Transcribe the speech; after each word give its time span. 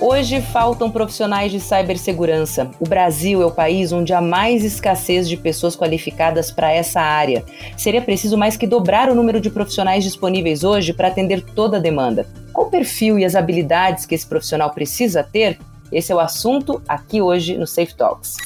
Hoje 0.00 0.40
faltam 0.40 0.88
profissionais 0.92 1.50
de 1.50 1.58
cibersegurança. 1.58 2.70
O 2.78 2.88
Brasil 2.88 3.42
é 3.42 3.46
o 3.46 3.50
país 3.50 3.90
onde 3.90 4.12
há 4.12 4.20
mais 4.20 4.64
escassez 4.64 5.28
de 5.28 5.36
pessoas 5.36 5.74
qualificadas 5.74 6.52
para 6.52 6.72
essa 6.72 7.00
área. 7.00 7.44
Seria 7.76 8.00
preciso 8.00 8.38
mais 8.38 8.56
que 8.56 8.64
dobrar 8.64 9.10
o 9.10 9.14
número 9.14 9.40
de 9.40 9.50
profissionais 9.50 10.04
disponíveis 10.04 10.62
hoje 10.62 10.92
para 10.92 11.08
atender 11.08 11.42
toda 11.42 11.78
a 11.78 11.80
demanda. 11.80 12.28
Qual 12.52 12.68
o 12.68 12.70
perfil 12.70 13.18
e 13.18 13.24
as 13.24 13.34
habilidades 13.34 14.06
que 14.06 14.14
esse 14.14 14.26
profissional 14.26 14.70
precisa 14.70 15.24
ter? 15.24 15.58
Esse 15.90 16.12
é 16.12 16.14
o 16.14 16.20
assunto 16.20 16.80
aqui 16.86 17.20
hoje 17.20 17.56
no 17.56 17.66
Safe 17.66 17.94
Talks. 17.94 18.36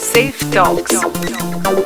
Safe 0.00 0.44
Talks, 0.46 1.00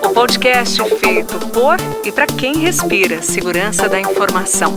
o 0.03 0.15
podcast 0.15 0.83
feito 0.97 1.39
por 1.49 1.77
e 2.07 2.11
para 2.11 2.27
quem 2.27 2.57
respira 2.59 3.21
segurança 3.21 3.87
da 3.87 4.01
informação. 4.01 4.77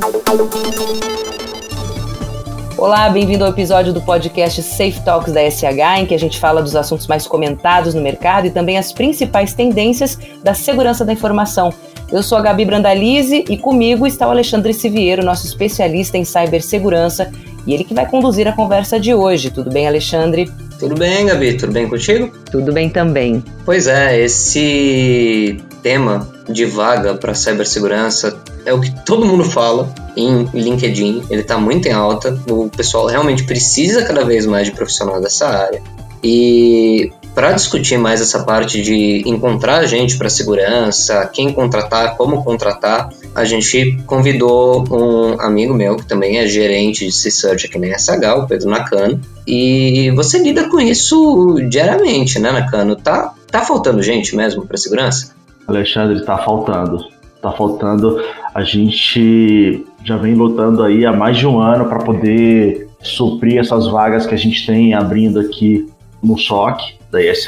Olá, 2.83 3.09
bem-vindo 3.09 3.45
ao 3.45 3.51
episódio 3.51 3.93
do 3.93 4.01
podcast 4.01 4.61
Safe 4.61 4.99
Talks 5.05 5.31
da 5.31 5.39
SH, 5.49 5.99
em 5.99 6.05
que 6.05 6.13
a 6.13 6.19
gente 6.19 6.37
fala 6.37 6.61
dos 6.61 6.75
assuntos 6.75 7.07
mais 7.07 7.25
comentados 7.25 7.93
no 7.93 8.01
mercado 8.01 8.47
e 8.47 8.51
também 8.51 8.77
as 8.77 8.91
principais 8.91 9.53
tendências 9.53 10.19
da 10.43 10.53
segurança 10.53 11.05
da 11.05 11.13
informação. 11.13 11.73
Eu 12.11 12.21
sou 12.21 12.37
a 12.37 12.41
Gabi 12.41 12.65
Brandalize 12.65 13.45
e 13.49 13.57
comigo 13.57 14.05
está 14.05 14.27
o 14.27 14.31
Alexandre 14.31 14.73
Siviero, 14.73 15.23
nosso 15.23 15.47
especialista 15.47 16.17
em 16.17 16.25
cibersegurança, 16.25 17.31
e 17.65 17.73
ele 17.73 17.85
que 17.85 17.93
vai 17.93 18.05
conduzir 18.05 18.49
a 18.49 18.51
conversa 18.51 18.99
de 18.99 19.13
hoje. 19.13 19.49
Tudo 19.49 19.71
bem, 19.71 19.87
Alexandre? 19.87 20.51
Tudo 20.77 20.95
bem, 20.95 21.27
Gabi? 21.27 21.53
Tudo 21.53 21.71
bem 21.71 21.87
contigo? 21.87 22.33
Tudo 22.51 22.73
bem 22.73 22.89
também. 22.89 23.41
Pois 23.63 23.87
é, 23.87 24.19
esse 24.19 25.57
tema 25.81 26.27
de 26.49 26.65
vaga 26.65 27.13
para 27.13 27.33
cibersegurança 27.33 28.37
é 28.65 28.73
o 28.73 28.81
que 28.81 28.91
todo 29.05 29.25
mundo 29.25 29.45
fala 29.45 29.87
em 30.15 30.43
LinkedIn, 30.53 31.23
ele 31.29 31.41
está 31.41 31.57
muito 31.57 31.87
em 31.87 31.91
alta, 31.91 32.37
o 32.49 32.69
pessoal 32.69 33.07
realmente 33.07 33.43
precisa 33.43 34.03
cada 34.03 34.23
vez 34.23 34.45
mais 34.45 34.67
de 34.67 34.73
profissional 34.73 35.21
dessa 35.21 35.47
área. 35.47 35.81
E 36.23 37.11
para 37.35 37.51
discutir 37.51 37.97
mais 37.97 38.21
essa 38.21 38.43
parte 38.43 38.81
de 38.81 39.23
encontrar 39.25 39.85
gente 39.85 40.17
para 40.17 40.29
segurança, 40.29 41.29
quem 41.33 41.51
contratar, 41.51 42.15
como 42.15 42.43
contratar, 42.43 43.09
a 43.33 43.43
gente 43.43 43.97
convidou 44.05 44.85
um 44.91 45.41
amigo 45.41 45.73
meu 45.73 45.97
que 45.97 46.05
também 46.05 46.37
é 46.37 46.47
gerente 46.47 47.05
de 47.05 47.11
C-Search 47.11 47.65
aqui 47.65 47.79
na 47.79 47.97
SH, 47.97 48.37
o 48.37 48.47
Pedro 48.47 48.69
Nakano. 48.69 49.19
E 49.47 50.11
você 50.15 50.37
lida 50.37 50.69
com 50.69 50.79
isso 50.79 51.55
diariamente, 51.67 52.39
né, 52.39 52.51
Nakano? 52.51 52.95
Tá, 52.95 53.33
tá 53.49 53.61
faltando 53.61 54.03
gente 54.03 54.35
mesmo 54.35 54.65
para 54.65 54.77
segurança? 54.77 55.33
Alexandre, 55.67 56.19
está 56.19 56.37
faltando. 56.37 57.05
Está 57.35 57.51
faltando. 57.51 58.23
A 58.53 58.61
gente 58.63 59.83
já 60.03 60.15
vem 60.17 60.35
lutando 60.35 60.83
aí 60.83 61.05
há 61.05 61.11
mais 61.11 61.37
de 61.37 61.47
um 61.47 61.59
ano 61.59 61.85
para 61.85 61.99
poder 61.99 62.87
suprir 63.01 63.59
essas 63.59 63.87
vagas 63.87 64.25
que 64.25 64.33
a 64.35 64.37
gente 64.37 64.65
tem 64.65 64.93
abrindo 64.93 65.39
aqui 65.39 65.87
no 66.21 66.37
SOC 66.37 66.95
da 67.11 67.21
ISH. 67.21 67.47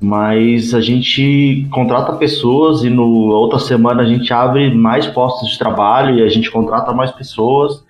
Mas 0.00 0.74
a 0.74 0.80
gente 0.80 1.68
contrata 1.70 2.14
pessoas 2.14 2.82
e 2.82 2.90
no 2.90 3.06
outra 3.28 3.58
semana 3.58 4.02
a 4.02 4.06
gente 4.06 4.32
abre 4.32 4.74
mais 4.74 5.06
postos 5.06 5.50
de 5.50 5.58
trabalho 5.58 6.18
e 6.18 6.22
a 6.22 6.28
gente 6.28 6.50
contrata 6.50 6.92
mais 6.92 7.12
pessoas 7.12 7.84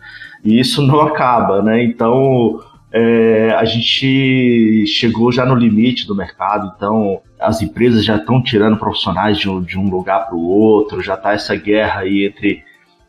e 0.45 0.59
isso 0.59 0.83
não 0.83 1.01
acaba, 1.07 1.63
né? 1.63 1.83
Então 1.85 2.61
é, 2.93 3.55
a 3.55 3.65
gente 3.65 4.87
chegou 4.87 5.33
já 5.33 5.47
no 5.47 5.55
limite 5.55 6.07
do 6.07 6.15
mercado, 6.15 6.75
então 6.77 7.23
as 7.41 7.63
empresas 7.63 8.05
já 8.05 8.17
estão 8.17 8.43
tirando 8.43 8.77
profissionais 8.77 9.39
de 9.39 9.49
um, 9.49 9.63
de 9.63 9.79
um 9.79 9.89
lugar 9.89 10.27
para 10.27 10.37
o 10.37 10.47
outro, 10.47 11.03
já 11.03 11.15
está 11.15 11.33
essa 11.33 11.57
guerra 11.57 12.01
aí 12.01 12.27
entre 12.27 12.63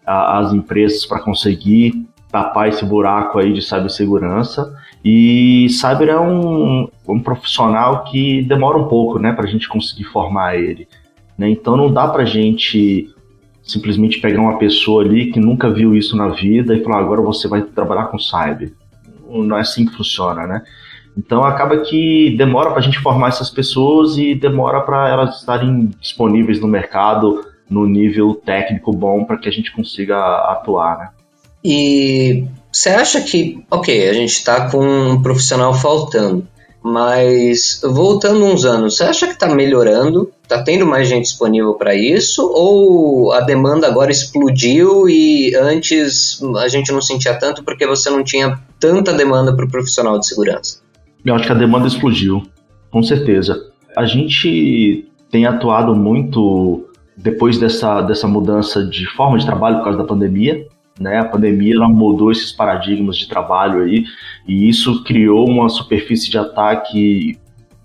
a, 0.05 0.39
as 0.39 0.53
empresas 0.53 1.05
para 1.05 1.19
conseguir 1.19 2.07
tapar 2.31 2.69
esse 2.69 2.83
buraco 2.85 3.37
aí 3.37 3.51
de 3.51 3.61
cibersegurança. 3.61 4.73
E 5.03 5.67
cyber 5.69 6.07
é 6.07 6.19
um, 6.19 6.87
um 7.07 7.19
profissional 7.19 8.05
que 8.05 8.41
demora 8.41 8.77
um 8.77 8.87
pouco, 8.87 9.19
né, 9.19 9.33
para 9.33 9.43
a 9.43 9.49
gente 9.49 9.67
conseguir 9.67 10.05
formar 10.05 10.55
ele. 10.55 10.87
Né? 11.37 11.49
Então 11.49 11.75
não 11.75 11.91
dá 11.91 12.07
para 12.07 12.23
a 12.23 12.25
gente 12.25 13.09
simplesmente 13.61 14.21
pegar 14.21 14.41
uma 14.41 14.57
pessoa 14.57 15.03
ali 15.03 15.31
que 15.31 15.41
nunca 15.41 15.69
viu 15.69 15.93
isso 15.93 16.15
na 16.15 16.29
vida 16.29 16.73
e 16.73 16.83
falar 16.83 16.99
agora 16.99 17.21
você 17.21 17.47
vai 17.49 17.61
trabalhar 17.61 18.05
com 18.05 18.17
cyber 18.17 18.73
não 19.41 19.57
é 19.57 19.61
assim 19.61 19.85
que 19.85 19.95
funciona, 19.95 20.45
né? 20.45 20.61
Então 21.17 21.43
acaba 21.43 21.77
que 21.77 22.35
demora 22.37 22.71
para 22.71 22.79
a 22.79 22.83
gente 22.83 22.99
formar 22.99 23.29
essas 23.29 23.49
pessoas 23.49 24.17
e 24.17 24.35
demora 24.35 24.81
para 24.81 25.07
elas 25.09 25.39
estarem 25.39 25.91
disponíveis 25.99 26.59
no 26.59 26.67
mercado 26.67 27.45
no 27.69 27.87
nível 27.87 28.35
técnico 28.35 28.91
bom 28.91 29.23
para 29.23 29.37
que 29.37 29.47
a 29.47 29.51
gente 29.51 29.71
consiga 29.71 30.17
atuar, 30.51 30.97
né? 30.97 31.09
E 31.63 32.45
você 32.71 32.89
acha 32.89 33.21
que, 33.21 33.63
ok, 33.71 34.09
a 34.09 34.13
gente 34.13 34.31
está 34.31 34.69
com 34.69 34.85
um 34.85 35.21
profissional 35.21 35.73
faltando, 35.73 36.45
mas 36.83 37.79
voltando 37.81 38.43
uns 38.43 38.65
anos, 38.65 38.97
você 38.97 39.05
acha 39.05 39.27
que 39.27 39.33
está 39.33 39.47
melhorando? 39.47 40.29
Está 40.43 40.61
tendo 40.61 40.85
mais 40.85 41.07
gente 41.07 41.23
disponível 41.23 41.75
para 41.75 41.95
isso? 41.95 42.45
Ou 42.53 43.31
a 43.31 43.39
demanda 43.39 43.87
agora 43.87 44.11
explodiu 44.11 45.07
e 45.07 45.55
antes 45.55 46.41
a 46.57 46.67
gente 46.67 46.91
não 46.91 47.01
sentia 47.01 47.33
tanto 47.39 47.63
porque 47.63 47.87
você 47.87 48.09
não 48.09 48.21
tinha 48.21 48.59
tanta 48.79 49.13
demanda 49.13 49.55
para 49.55 49.65
o 49.65 49.71
profissional 49.71 50.19
de 50.19 50.27
segurança? 50.27 50.81
Eu 51.23 51.33
acho 51.35 51.45
que 51.45 51.51
a 51.53 51.55
demanda 51.55 51.87
explodiu, 51.87 52.43
com 52.91 53.01
certeza. 53.01 53.71
A 53.95 54.05
gente 54.05 55.07
tem 55.31 55.45
atuado 55.45 55.95
muito 55.95 56.85
depois 57.15 57.57
dessa, 57.57 58.01
dessa 58.01 58.27
mudança 58.27 58.83
de 58.83 59.05
forma 59.15 59.37
de 59.37 59.45
trabalho 59.45 59.77
por 59.77 59.85
causa 59.85 59.99
da 59.99 60.03
pandemia. 60.03 60.67
Né? 60.99 61.19
A 61.19 61.25
pandemia 61.25 61.75
ela 61.75 61.89
mudou 61.89 62.31
esses 62.31 62.51
paradigmas 62.51 63.17
de 63.17 63.27
trabalho 63.27 63.83
aí 63.83 64.05
e 64.47 64.69
isso 64.69 65.03
criou 65.03 65.49
uma 65.49 65.69
superfície 65.69 66.29
de 66.29 66.37
ataque 66.37 67.37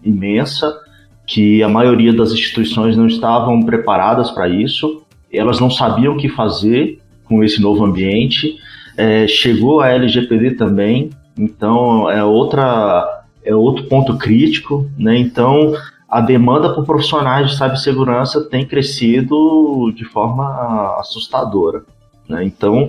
imensa 0.04 0.78
que 1.26 1.62
a 1.62 1.68
maioria 1.68 2.12
das 2.12 2.32
instituições 2.32 2.96
não 2.96 3.06
estavam 3.06 3.62
preparadas 3.62 4.30
para 4.30 4.48
isso, 4.48 5.02
elas 5.30 5.60
não 5.60 5.70
sabiam 5.70 6.14
o 6.14 6.16
que 6.16 6.28
fazer 6.28 7.00
com 7.24 7.44
esse 7.44 7.60
novo 7.60 7.84
ambiente. 7.84 8.56
É, 8.96 9.26
chegou 9.26 9.80
a 9.80 9.90
LGPD 9.90 10.52
também, 10.52 11.10
então 11.36 12.10
é 12.10 12.24
outra 12.24 13.24
é 13.44 13.54
outro 13.54 13.84
ponto 13.84 14.16
crítico, 14.16 14.90
né? 14.98 15.16
Então 15.18 15.72
a 16.08 16.20
demanda 16.20 16.74
por 16.74 16.84
profissionais 16.84 17.50
de 17.50 17.56
cibersegurança 17.56 18.48
tem 18.48 18.66
crescido 18.66 19.92
de 19.94 20.04
forma 20.04 20.98
assustadora. 20.98 21.84
Né? 22.28 22.44
Então, 22.44 22.88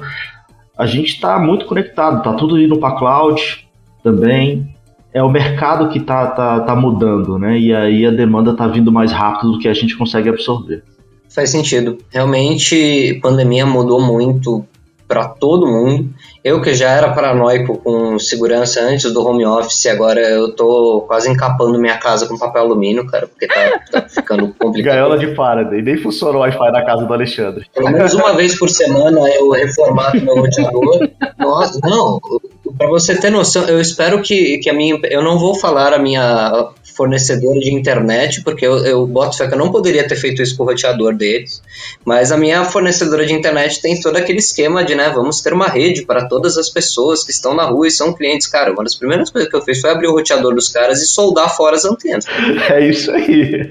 a 0.77 0.85
gente 0.85 1.13
está 1.13 1.39
muito 1.39 1.65
conectado, 1.65 2.19
está 2.19 2.33
tudo 2.33 2.59
indo 2.59 2.77
para 2.79 2.95
cloud 2.95 3.67
também. 4.03 4.73
É 5.13 5.23
o 5.23 5.29
mercado 5.29 5.89
que 5.89 5.97
está 5.97 6.27
tá, 6.27 6.59
tá 6.61 6.75
mudando, 6.75 7.39
né? 7.39 7.57
E 7.57 7.73
aí 7.73 8.05
a 8.05 8.11
demanda 8.11 8.51
está 8.51 8.67
vindo 8.67 8.91
mais 8.91 9.11
rápido 9.11 9.53
do 9.53 9.59
que 9.59 9.67
a 9.67 9.73
gente 9.73 9.97
consegue 9.97 10.29
absorver. 10.29 10.83
Faz 11.27 11.49
sentido. 11.49 11.97
Realmente, 12.11 13.19
pandemia 13.21 13.65
mudou 13.65 14.01
muito 14.01 14.65
para 15.09 15.27
todo 15.27 15.65
mundo. 15.65 16.07
Eu 16.43 16.61
que 16.61 16.73
já 16.75 16.91
era 16.91 17.11
paranoico 17.11 17.79
com 17.79 18.17
segurança 18.19 18.79
antes 18.79 19.11
do 19.11 19.27
home 19.27 19.43
office, 19.43 19.87
agora 19.87 20.21
eu 20.21 20.55
tô 20.55 21.03
quase 21.07 21.29
encapando 21.29 21.79
minha 21.79 21.97
casa 21.97 22.27
com 22.27 22.37
papel 22.37 22.61
alumínio, 22.61 23.05
cara, 23.07 23.27
porque 23.27 23.47
tá, 23.47 23.81
tá 23.91 24.07
ficando 24.07 24.53
complicado. 24.57 24.93
Gaiola 24.93 25.17
de 25.17 25.35
Faraday, 25.35 25.81
nem 25.81 25.97
funciona 25.97 26.37
o 26.37 26.41
Wi-Fi 26.41 26.71
na 26.71 26.85
casa 26.85 27.05
do 27.05 27.13
Alexandre. 27.13 27.65
Pelo 27.73 27.91
menos 27.91 28.13
uma 28.13 28.33
vez 28.35 28.57
por 28.57 28.69
semana 28.69 29.19
eu 29.31 29.49
reformato 29.49 30.21
meu 30.23 30.35
roteador. 30.35 31.09
Nossa, 31.39 31.79
não, 31.83 32.21
para 32.77 32.87
você 32.87 33.15
ter 33.15 33.29
noção, 33.29 33.65
eu 33.65 33.79
espero 33.79 34.21
que, 34.21 34.57
que 34.59 34.69
a 34.69 34.73
minha. 34.73 34.99
Eu 35.03 35.23
não 35.23 35.37
vou 35.37 35.55
falar 35.55 35.93
a 35.93 35.99
minha 35.99 36.71
fornecedora 36.99 37.57
de 37.61 37.73
internet, 37.73 38.43
porque 38.43 38.67
eu, 38.67 38.85
eu 38.85 39.07
boto 39.07 39.37
fé 39.37 39.47
que 39.47 39.53
eu 39.53 39.57
não 39.57 39.71
poderia 39.71 40.05
ter 40.05 40.17
feito 40.17 40.41
isso 40.41 40.57
com 40.57 40.63
o 40.63 40.65
roteador 40.65 41.15
deles, 41.15 41.61
mas 42.03 42.29
a 42.29 42.35
minha 42.35 42.65
fornecedora 42.65 43.25
de 43.25 43.33
internet 43.33 43.81
tem 43.81 43.97
todo 44.01 44.17
aquele 44.17 44.39
esquema 44.39 44.83
de, 44.83 44.95
né, 44.95 45.09
vamos 45.09 45.39
ter 45.39 45.53
uma 45.53 45.67
rede 45.67 46.01
para 46.01 46.27
todas 46.27 46.57
as 46.57 46.67
pessoas 46.69 47.23
que 47.23 47.31
estão 47.31 47.55
na 47.55 47.63
rua 47.63 47.87
e 47.87 47.91
são 47.91 48.13
clientes. 48.13 48.47
Cara, 48.47 48.73
uma 48.73 48.83
das 48.83 48.95
primeiras 48.95 49.29
coisas 49.29 49.49
que 49.49 49.55
eu 49.55 49.61
fiz 49.61 49.79
foi 49.79 49.91
abrir 49.91 50.07
o 50.07 50.11
roteador 50.11 50.53
dos 50.53 50.67
caras 50.67 51.01
e 51.01 51.07
soldar 51.07 51.55
fora 51.55 51.77
as 51.77 51.85
antenas. 51.85 52.25
É 52.69 52.87
isso 52.87 53.09
aí. 53.11 53.67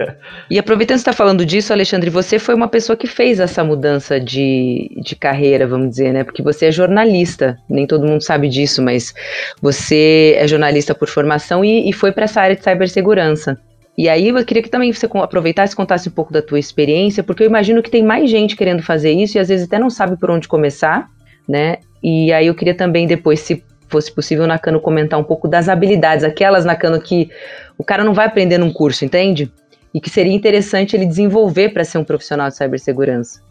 E 0.51 0.59
aproveitando 0.59 0.97
que 0.97 1.05
você 1.05 1.11
está 1.11 1.13
falando 1.13 1.45
disso, 1.45 1.73
Alexandre, 1.73 2.11
você 2.11 2.39
foi 2.39 2.55
uma 2.55 2.67
pessoa 2.67 2.97
que 2.97 3.07
fez 3.07 3.39
essa 3.39 3.63
mudança 3.63 4.19
de, 4.19 4.91
de 4.97 5.15
carreira, 5.15 5.67
vamos 5.67 5.91
dizer, 5.91 6.13
né? 6.13 6.25
Porque 6.25 6.43
você 6.43 6.67
é 6.67 6.73
jornalista, 6.73 7.59
nem 7.69 7.87
todo 7.87 8.07
mundo 8.07 8.23
sabe 8.25 8.49
disso, 8.49 8.83
mas 8.89 9.15
você 9.61 10.35
é 10.39 10.47
jornalista 10.49 10.95
por 10.95 11.09
formação 11.09 11.65
e, 11.65 11.89
e 11.89 11.93
foi 11.93 12.11
para 12.11 12.25
essa 12.25 12.41
área 12.41 12.57
de 12.57 12.63
cibersegurança 12.63 13.19
segurança. 13.19 13.59
E 13.97 14.09
aí 14.09 14.29
eu 14.29 14.45
queria 14.45 14.63
que 14.63 14.71
também 14.71 14.93
você 14.93 15.07
aproveitasse 15.07 15.73
e 15.73 15.77
contasse 15.77 16.09
um 16.09 16.13
pouco 16.13 16.33
da 16.33 16.41
tua 16.41 16.59
experiência, 16.59 17.23
porque 17.23 17.43
eu 17.43 17.49
imagino 17.49 17.83
que 17.83 17.91
tem 17.91 18.03
mais 18.03 18.31
gente 18.31 18.57
querendo 18.57 18.83
fazer 18.83 19.11
isso 19.11 19.37
e 19.37 19.41
às 19.41 19.49
vezes 19.49 19.67
até 19.67 19.79
não 19.79 19.91
sabe 19.91 20.17
por 20.17 20.31
onde 20.31 20.47
começar, 20.47 21.09
né? 21.49 21.79
E 22.01 22.33
aí 22.33 22.47
eu 22.47 22.55
queria 22.55 22.75
também 22.75 23.09
depois, 23.09 23.41
se 23.41 23.65
fosse 23.89 24.13
possível, 24.13 24.47
Nakano 24.47 24.81
comentar 24.81 25.19
um 25.19 25.25
pouco 25.25 25.49
das 25.49 25.69
habilidades, 25.69 26.25
aquelas 26.25 26.65
Nakano 26.65 27.01
que 27.01 27.29
o 27.77 27.83
cara 27.83 28.05
não 28.05 28.15
vai 28.15 28.27
aprender 28.27 28.59
num 28.59 28.73
curso, 28.73 29.05
entende? 29.05 29.51
E 29.93 30.01
que 30.01 30.11
seria 30.11 30.33
interessante 30.33 30.95
ele 30.95 31.07
desenvolver 31.07 31.71
para 31.71 31.83
ser 31.83 31.99
um 31.99 32.05
profissional 32.05 32.49
de 32.49 32.57
cibersegurança. 32.57 33.48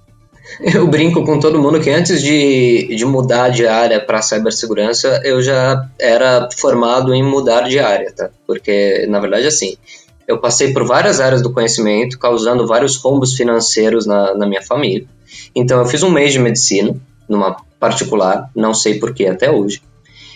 Eu 0.62 0.88
brinco 0.88 1.24
com 1.24 1.40
todo 1.40 1.62
mundo 1.62 1.80
que 1.80 1.90
antes 1.90 2.22
de, 2.22 2.96
de 2.96 3.06
mudar 3.06 3.50
de 3.50 3.68
área 3.68 4.00
para 4.00 4.22
cibersegurança, 4.22 5.22
eu 5.24 5.42
já 5.42 5.88
era 6.00 6.50
formado 6.58 7.14
em 7.14 7.24
mudar 7.24 7.62
de 7.62 7.80
área, 7.80 8.12
tá? 8.12 8.30
Porque, 8.46 9.06
na 9.08 9.20
verdade, 9.20 9.46
assim, 9.46 9.78
eu 10.28 10.40
passei 10.40 10.74
por 10.74 10.86
várias 10.86 11.20
áreas 11.20 11.42
do 11.42 11.54
conhecimento, 11.54 12.18
causando 12.18 12.66
vários 12.66 12.98
rombos 12.98 13.34
financeiros 13.34 14.06
na, 14.06 14.34
na 14.34 14.48
minha 14.48 14.62
família. 14.62 15.06
Então, 15.56 15.80
eu 15.80 15.86
fiz 15.86 16.02
um 16.04 16.10
mês 16.10 16.34
de 16.34 16.40
medicina, 16.40 16.96
numa 17.30 17.58
particular, 17.80 18.50
não 18.56 18.74
sei 18.74 19.00
porquê 19.00 19.28
até 19.28 19.52
hoje. 19.52 19.82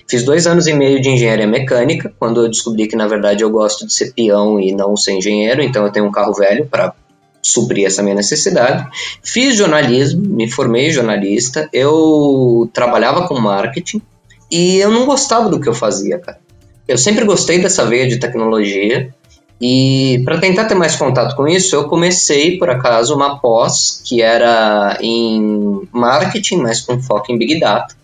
Fiz 0.07 0.23
dois 0.23 0.45
anos 0.45 0.67
e 0.67 0.73
meio 0.73 1.01
de 1.01 1.09
engenharia 1.09 1.47
mecânica, 1.47 2.13
quando 2.19 2.43
eu 2.43 2.49
descobri 2.49 2.87
que, 2.87 2.95
na 2.95 3.07
verdade, 3.07 3.43
eu 3.43 3.49
gosto 3.49 3.87
de 3.87 3.93
ser 3.93 4.13
peão 4.13 4.59
e 4.59 4.73
não 4.73 4.95
ser 4.95 5.13
engenheiro, 5.13 5.61
então 5.61 5.85
eu 5.85 5.91
tenho 5.91 6.05
um 6.05 6.11
carro 6.11 6.33
velho 6.33 6.67
para 6.67 6.93
suprir 7.41 7.85
essa 7.85 8.03
minha 8.03 8.15
necessidade. 8.15 8.87
Fiz 9.23 9.55
jornalismo, 9.55 10.21
me 10.21 10.49
formei 10.49 10.91
jornalista, 10.91 11.69
eu 11.73 12.69
trabalhava 12.73 13.27
com 13.27 13.39
marketing 13.39 14.01
e 14.49 14.77
eu 14.77 14.91
não 14.91 15.05
gostava 15.05 15.49
do 15.49 15.59
que 15.59 15.67
eu 15.67 15.73
fazia, 15.73 16.19
cara. 16.19 16.39
Eu 16.87 16.97
sempre 16.97 17.25
gostei 17.25 17.59
dessa 17.59 17.85
veia 17.85 18.07
de 18.07 18.17
tecnologia 18.17 19.13
e 19.61 20.23
para 20.25 20.39
tentar 20.39 20.65
ter 20.65 20.73
mais 20.73 20.95
contato 20.95 21.35
com 21.35 21.47
isso, 21.47 21.75
eu 21.75 21.87
comecei 21.87 22.57
por 22.57 22.69
acaso 22.69 23.15
uma 23.15 23.39
pós 23.39 24.01
que 24.03 24.19
era 24.19 24.97
em 24.99 25.87
marketing, 25.91 26.57
mas 26.57 26.81
com 26.81 26.99
foco 26.99 27.31
em 27.31 27.37
big 27.37 27.59
data. 27.59 27.95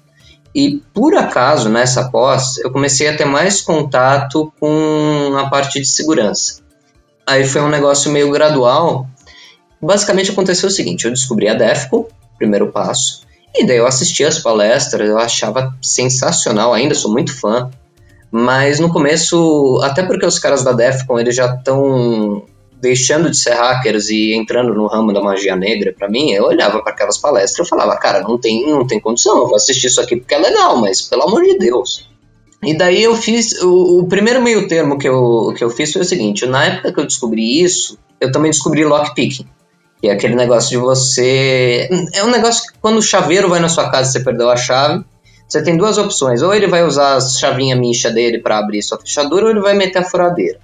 E 0.53 0.81
por 0.93 1.15
acaso 1.15 1.67
nessa 1.67 2.09
pós, 2.09 2.57
eu 2.59 2.71
comecei 2.71 3.07
a 3.07 3.17
ter 3.17 3.25
mais 3.25 3.59
contato 3.59 4.53
com 4.59 5.35
a 5.35 5.49
parte 5.49 5.79
de 5.79 5.87
segurança. 5.87 6.61
Aí 7.25 7.43
foi 7.43 7.61
um 7.61 7.69
negócio 7.69 8.11
meio 8.11 8.31
gradual, 8.31 9.07
basicamente 9.81 10.31
aconteceu 10.31 10.69
o 10.69 10.71
seguinte: 10.71 11.05
eu 11.05 11.11
descobri 11.11 11.47
a 11.47 11.53
DEFCO, 11.53 12.09
primeiro 12.37 12.71
passo, 12.71 13.21
e 13.55 13.65
daí 13.65 13.77
eu 13.77 13.87
assisti 13.87 14.23
as 14.23 14.39
palestras, 14.39 15.09
eu 15.09 15.17
achava 15.17 15.75
sensacional, 15.81 16.73
ainda 16.73 16.95
sou 16.95 17.11
muito 17.11 17.37
fã. 17.37 17.69
Mas 18.29 18.79
no 18.79 18.91
começo, 18.91 19.79
até 19.83 20.03
porque 20.03 20.25
os 20.25 20.37
caras 20.37 20.63
da 20.63 20.73
DEFCON 20.73 21.17
eles 21.17 21.35
já 21.35 21.55
estão 21.55 22.43
deixando 22.79 23.29
de 23.29 23.37
ser 23.37 23.53
hackers 23.53 24.09
e 24.09 24.33
entrando 24.33 24.73
no 24.73 24.85
ramo 24.87 25.11
da 25.11 25.21
magia 25.21 25.55
negra, 25.55 25.93
para 25.97 26.09
mim, 26.09 26.31
eu 26.31 26.43
olhava 26.43 26.81
para 26.81 26.91
aquelas 26.91 27.17
palestras 27.17 27.65
e 27.65 27.69
falava, 27.69 27.97
cara, 27.97 28.21
não 28.21 28.37
tem, 28.37 28.69
não 28.69 28.85
tem 28.85 28.99
condição, 28.99 29.37
eu 29.37 29.47
vou 29.47 29.55
assistir 29.55 29.87
isso 29.87 30.01
aqui 30.01 30.17
porque 30.17 30.35
é 30.35 30.37
legal, 30.37 30.79
mas 30.79 31.01
pelo 31.01 31.23
amor 31.23 31.43
de 31.43 31.57
Deus. 31.57 32.07
E 32.63 32.75
daí 32.75 33.03
eu 33.03 33.15
fiz, 33.15 33.61
o, 33.61 33.99
o 33.99 34.07
primeiro 34.07 34.41
meio 34.41 34.67
termo 34.67 34.97
que 34.97 35.07
eu, 35.07 35.53
que 35.57 35.63
eu 35.63 35.69
fiz 35.69 35.91
foi 35.93 36.01
o 36.01 36.05
seguinte, 36.05 36.45
na 36.45 36.65
época 36.65 36.91
que 36.91 36.99
eu 36.99 37.05
descobri 37.05 37.61
isso, 37.61 37.97
eu 38.19 38.31
também 38.31 38.51
descobri 38.51 38.83
lockpicking. 38.83 39.47
Que 40.01 40.09
é 40.09 40.11
aquele 40.11 40.35
negócio 40.35 40.69
de 40.69 40.77
você. 40.77 41.89
É 42.13 42.23
um 42.23 42.29
negócio 42.29 42.71
que 42.71 42.79
quando 42.79 42.97
o 42.97 43.01
chaveiro 43.01 43.49
vai 43.49 43.59
na 43.59 43.69
sua 43.69 43.89
casa 43.89 44.09
e 44.09 44.11
você 44.13 44.19
perdeu 44.19 44.49
a 44.49 44.55
chave, 44.55 45.03
você 45.47 45.63
tem 45.63 45.75
duas 45.75 45.97
opções. 45.97 46.41
Ou 46.41 46.53
ele 46.53 46.67
vai 46.67 46.83
usar 46.83 47.15
a 47.15 47.21
chavinha 47.21 47.75
mincha 47.75 48.11
dele 48.11 48.39
para 48.39 48.59
abrir 48.59 48.81
sua 48.83 48.99
fechadura, 48.99 49.45
ou 49.45 49.51
ele 49.51 49.59
vai 49.59 49.73
meter 49.73 49.99
a 49.99 50.05
furadeira. 50.05 50.59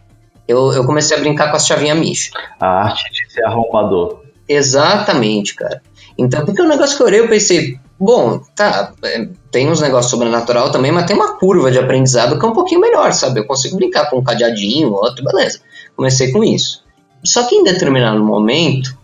Eu, 0.48 0.74
eu 0.74 0.86
comecei 0.86 1.18
a 1.18 1.20
brincar 1.20 1.50
com 1.50 1.56
a 1.56 1.60
chavinha 1.60 1.96
mincha. 1.96 2.32
A 2.60 2.84
arte 2.84 3.04
de 3.12 3.34
ser 3.34 3.46
arrombador. 3.46 4.22
Exatamente, 4.48 5.56
cara. 5.56 5.82
Então, 6.18 6.46
porque 6.46 6.62
o 6.62 6.68
negócio 6.68 6.96
que 6.96 7.02
eu 7.02 7.08
olhei, 7.08 7.20
eu 7.22 7.28
pensei, 7.28 7.80
bom, 8.00 8.42
tá, 8.56 8.94
é, 9.04 9.28
tem 9.50 9.70
uns 9.70 9.82
negócios 9.82 10.12
sobrenatural 10.12 10.72
também, 10.72 10.92
mas 10.92 11.06
tem 11.06 11.16
uma 11.16 11.38
curva 11.38 11.72
de 11.72 11.80
aprendizado 11.80 12.38
que 12.38 12.46
é 12.46 12.48
um 12.48 12.54
pouquinho 12.54 12.82
melhor, 12.82 13.14
sabe? 13.14 13.40
Eu 13.40 13.48
consigo 13.48 13.78
brincar 13.78 14.10
com 14.10 14.18
um 14.18 14.24
cadeadinho, 14.24 14.92
outro, 14.92 15.24
beleza. 15.24 15.60
Comecei 15.96 16.32
com 16.32 16.44
isso. 16.44 16.84
Só 17.24 17.44
que 17.48 17.56
em 17.56 17.64
determinado 17.64 18.24
momento, 18.24 18.98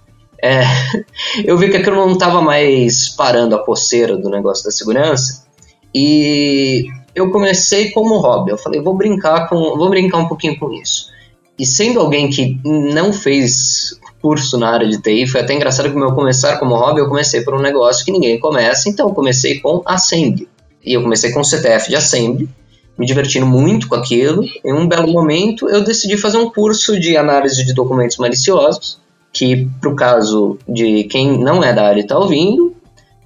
é, 0.44 0.64
eu 1.46 1.58
vi 1.58 1.70
que 1.70 1.78
aquilo 1.78 1.96
não 1.96 2.14
estava 2.14 2.42
mais 2.42 3.10
parando 3.10 3.56
a 3.56 3.64
coceira 3.64 4.18
do 4.18 4.30
negócio 4.30 4.64
da 4.64 4.72
segurança 4.72 5.46
e 5.94 6.86
eu 7.16 7.32
comecei 7.32 7.92
como 7.92 8.20
hobby. 8.20 8.52
Eu 8.52 8.58
falei, 8.58 8.82
vou 8.82 8.96
brincar 8.96 9.48
com, 9.50 9.78
vou 9.78 9.90
brincar 9.90 10.18
um 10.18 10.28
pouquinho 10.28 10.58
com 10.58 10.72
isso. 10.74 11.10
E 11.58 11.66
sendo 11.66 12.00
alguém 12.00 12.30
que 12.30 12.60
não 12.64 13.12
fez 13.12 14.00
curso 14.22 14.58
na 14.58 14.70
área 14.70 14.88
de 14.88 15.02
TI, 15.02 15.28
foi 15.28 15.42
até 15.42 15.54
engraçado 15.54 15.90
que 15.90 15.96
meu 15.96 16.14
começar 16.14 16.58
como 16.58 16.76
hobby, 16.76 17.02
eu 17.02 17.08
comecei 17.08 17.42
por 17.42 17.54
um 17.54 17.62
negócio 17.62 18.06
que 18.06 18.12
ninguém 18.12 18.40
começa, 18.40 18.90
então 18.90 19.10
eu 19.10 19.14
comecei 19.14 19.60
com 19.60 19.82
Assembly. 19.86 20.48
E 20.86 20.94
eu 20.94 21.02
comecei 21.02 21.32
com 21.32 21.44
CTF 21.44 21.90
de 21.90 21.96
Assembly, 21.96 22.50
me 22.98 23.06
divertindo 23.06 23.46
muito 23.46 23.88
com 23.88 23.96
aquilo. 23.96 24.44
Em 24.64 24.74
um 24.74 24.88
belo 24.88 25.12
momento, 25.12 25.70
eu 25.70 25.84
decidi 25.84 26.18
fazer 26.18 26.38
um 26.38 26.50
curso 26.50 27.00
de 27.00 27.18
análise 27.18 27.66
de 27.66 27.74
documentos 27.74 28.18
maliciosos 28.18 29.00
que 29.32 29.68
para 29.80 29.90
o 29.90 29.96
caso 29.96 30.58
de 30.68 31.04
quem 31.06 31.38
não 31.38 31.64
é 31.64 31.74
da 31.74 31.86
área 31.86 32.00
e 32.00 32.04
está 32.04 32.18
ouvindo, 32.18 32.76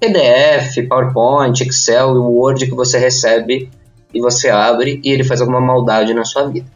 PDF, 0.00 0.86
PowerPoint, 0.88 1.62
Excel 1.62 2.14
e 2.14 2.18
Word 2.18 2.66
que 2.66 2.74
você 2.74 2.98
recebe 2.98 3.70
e 4.12 4.20
você 4.20 4.48
abre 4.48 5.00
e 5.02 5.10
ele 5.10 5.24
faz 5.24 5.40
alguma 5.40 5.60
maldade 5.60 6.12
na 6.12 6.24
sua 6.24 6.48
vida. 6.48 6.66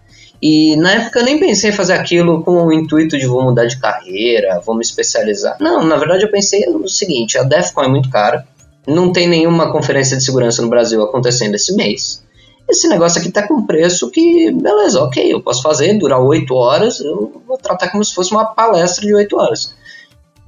E 0.40 0.76
na 0.76 0.92
época 0.92 1.19
eu 1.19 1.25
nem 1.25 1.38
pensei 1.38 1.70
em 1.70 1.75
fazer 1.75 1.94
aquilo 1.94 2.42
com 2.42 2.64
o 2.64 2.72
intuito 2.72 3.19
de 3.19 3.26
vou 3.26 3.42
mudar 3.42 3.66
de 3.66 3.78
carreira, 3.78 4.60
vou 4.64 4.75
me 4.75 4.82
especializar. 4.82 5.56
Não, 5.60 5.84
na 5.84 5.96
verdade 5.96 6.25
eu 6.25 6.30
pensei 6.30 6.64
no 6.66 6.88
seguinte, 6.88 7.36
a 7.36 7.42
DEFCON 7.42 7.82
é 7.82 7.88
muito 7.88 8.08
cara, 8.08 8.46
não 8.86 9.12
tem 9.12 9.28
nenhuma 9.28 9.72
conferência 9.72 10.16
de 10.16 10.25
segurança 10.25 10.62
no 10.62 10.70
Brasil 10.70 11.02
acontecendo 11.02 11.54
esse 11.54 11.75
mês 11.75 12.22
esse 12.69 12.87
negócio 12.87 13.20
aqui 13.20 13.31
tá 13.31 13.47
com 13.49 13.65
preço 13.65 14.11
que, 14.11 14.53
beleza, 14.53 15.03
ok, 15.03 15.32
eu 15.32 15.43
posso 15.43 15.62
fazer, 15.62 15.99
durar 15.99 16.20
8 16.20 16.55
horas, 16.55 17.00
eu 17.00 17.41
vou 17.47 17.56
tratar 17.56 17.91
como 17.91 18.05
se 18.05 18.15
fosse 18.15 18.31
uma 18.31 18.44
palestra 18.44 19.06
de 19.06 19.15
8 19.15 19.37
horas. 19.37 19.75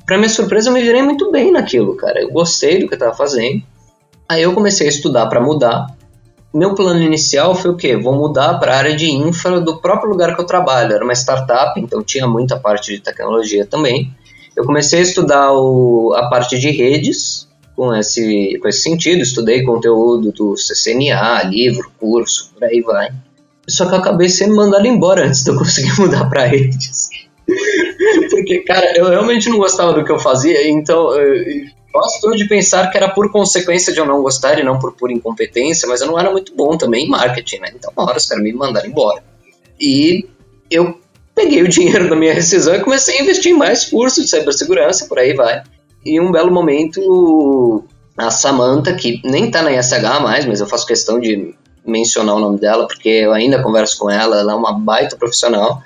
Pra 0.04 0.18
minha 0.18 0.28
surpresa, 0.28 0.68
eu 0.68 0.74
me 0.74 0.82
virei 0.82 1.02
muito 1.02 1.30
bem 1.30 1.50
naquilo, 1.50 1.96
cara. 1.96 2.20
Eu 2.20 2.30
gostei 2.30 2.80
do 2.80 2.88
que 2.88 2.94
eu 2.94 2.98
tava 2.98 3.14
fazendo. 3.14 3.62
Aí 4.28 4.42
eu 4.42 4.52
comecei 4.52 4.86
a 4.86 4.90
estudar 4.90 5.26
para 5.26 5.40
mudar. 5.40 5.86
Meu 6.52 6.74
plano 6.74 7.00
inicial 7.00 7.54
foi 7.54 7.70
o 7.70 7.76
quê? 7.76 7.96
Vou 7.96 8.14
mudar 8.14 8.58
para 8.58 8.74
a 8.74 8.76
área 8.76 8.96
de 8.96 9.10
infra 9.10 9.60
do 9.60 9.80
próprio 9.80 10.10
lugar 10.10 10.34
que 10.34 10.40
eu 10.42 10.46
trabalho. 10.46 10.92
Era 10.92 11.04
uma 11.04 11.14
startup, 11.14 11.78
então 11.80 12.02
tinha 12.02 12.26
muita 12.26 12.58
parte 12.58 12.92
de 12.92 13.00
tecnologia 13.00 13.64
também. 13.64 14.12
Eu 14.56 14.64
comecei 14.64 14.98
a 14.98 15.02
estudar 15.02 15.52
o, 15.52 16.12
a 16.14 16.28
parte 16.28 16.58
de 16.58 16.70
redes, 16.70 17.48
com 17.80 17.96
esse, 17.96 18.58
com 18.60 18.68
esse 18.68 18.82
sentido, 18.82 19.22
estudei 19.22 19.62
conteúdo 19.62 20.30
do 20.32 20.54
CCNA, 20.54 21.44
livro, 21.44 21.90
curso, 21.98 22.52
por 22.52 22.64
aí 22.64 22.82
vai. 22.82 23.08
Só 23.66 23.86
que 23.86 23.94
eu 23.94 23.98
acabei 23.98 24.28
sendo 24.28 24.54
mandado 24.54 24.86
embora 24.86 25.24
antes 25.24 25.42
de 25.42 25.50
eu 25.50 25.56
conseguir 25.56 25.90
mudar 25.98 26.28
para 26.28 26.44
redes. 26.44 27.08
Porque, 28.28 28.58
cara, 28.66 28.94
eu 28.98 29.08
realmente 29.08 29.48
não 29.48 29.56
gostava 29.56 29.94
do 29.94 30.04
que 30.04 30.12
eu 30.12 30.18
fazia, 30.18 30.68
então 30.68 31.10
eu 31.14 31.64
gosto 31.90 32.30
de 32.36 32.46
pensar 32.46 32.90
que 32.90 32.98
era 32.98 33.08
por 33.08 33.32
consequência 33.32 33.94
de 33.94 33.98
eu 33.98 34.04
não 34.04 34.20
gostar 34.20 34.58
e 34.58 34.62
não 34.62 34.78
por 34.78 34.92
pura 34.92 35.14
incompetência, 35.14 35.88
mas 35.88 36.02
eu 36.02 36.06
não 36.06 36.20
era 36.20 36.30
muito 36.30 36.54
bom 36.54 36.76
também 36.76 37.06
em 37.06 37.08
marketing, 37.08 37.60
né? 37.60 37.72
Então, 37.74 37.90
uma 37.96 38.06
hora 38.06 38.18
os 38.18 38.26
caras 38.26 38.44
me 38.44 38.52
mandaram 38.52 38.90
embora. 38.90 39.24
E 39.80 40.28
eu 40.70 41.00
peguei 41.34 41.62
o 41.62 41.68
dinheiro 41.68 42.10
da 42.10 42.14
minha 42.14 42.34
rescisão 42.36 42.74
e 42.74 42.80
comecei 42.80 43.16
a 43.16 43.22
investir 43.22 43.52
em 43.52 43.56
mais 43.56 43.86
cursos 43.86 44.24
de 44.24 44.28
cibersegurança, 44.28 45.06
por 45.06 45.18
aí 45.18 45.32
vai. 45.32 45.62
E 46.04 46.20
um 46.20 46.32
belo 46.32 46.50
momento, 46.50 47.84
a 48.16 48.30
Samantha, 48.30 48.94
que 48.94 49.20
nem 49.24 49.50
tá 49.50 49.62
na 49.62 49.72
ISH 49.72 50.20
mais, 50.22 50.46
mas 50.46 50.60
eu 50.60 50.66
faço 50.66 50.86
questão 50.86 51.20
de 51.20 51.54
mencionar 51.84 52.36
o 52.36 52.40
nome 52.40 52.58
dela, 52.58 52.86
porque 52.86 53.08
eu 53.08 53.32
ainda 53.32 53.62
converso 53.62 53.98
com 53.98 54.10
ela, 54.10 54.38
ela 54.38 54.52
é 54.52 54.54
uma 54.54 54.72
baita 54.72 55.16
profissional. 55.16 55.82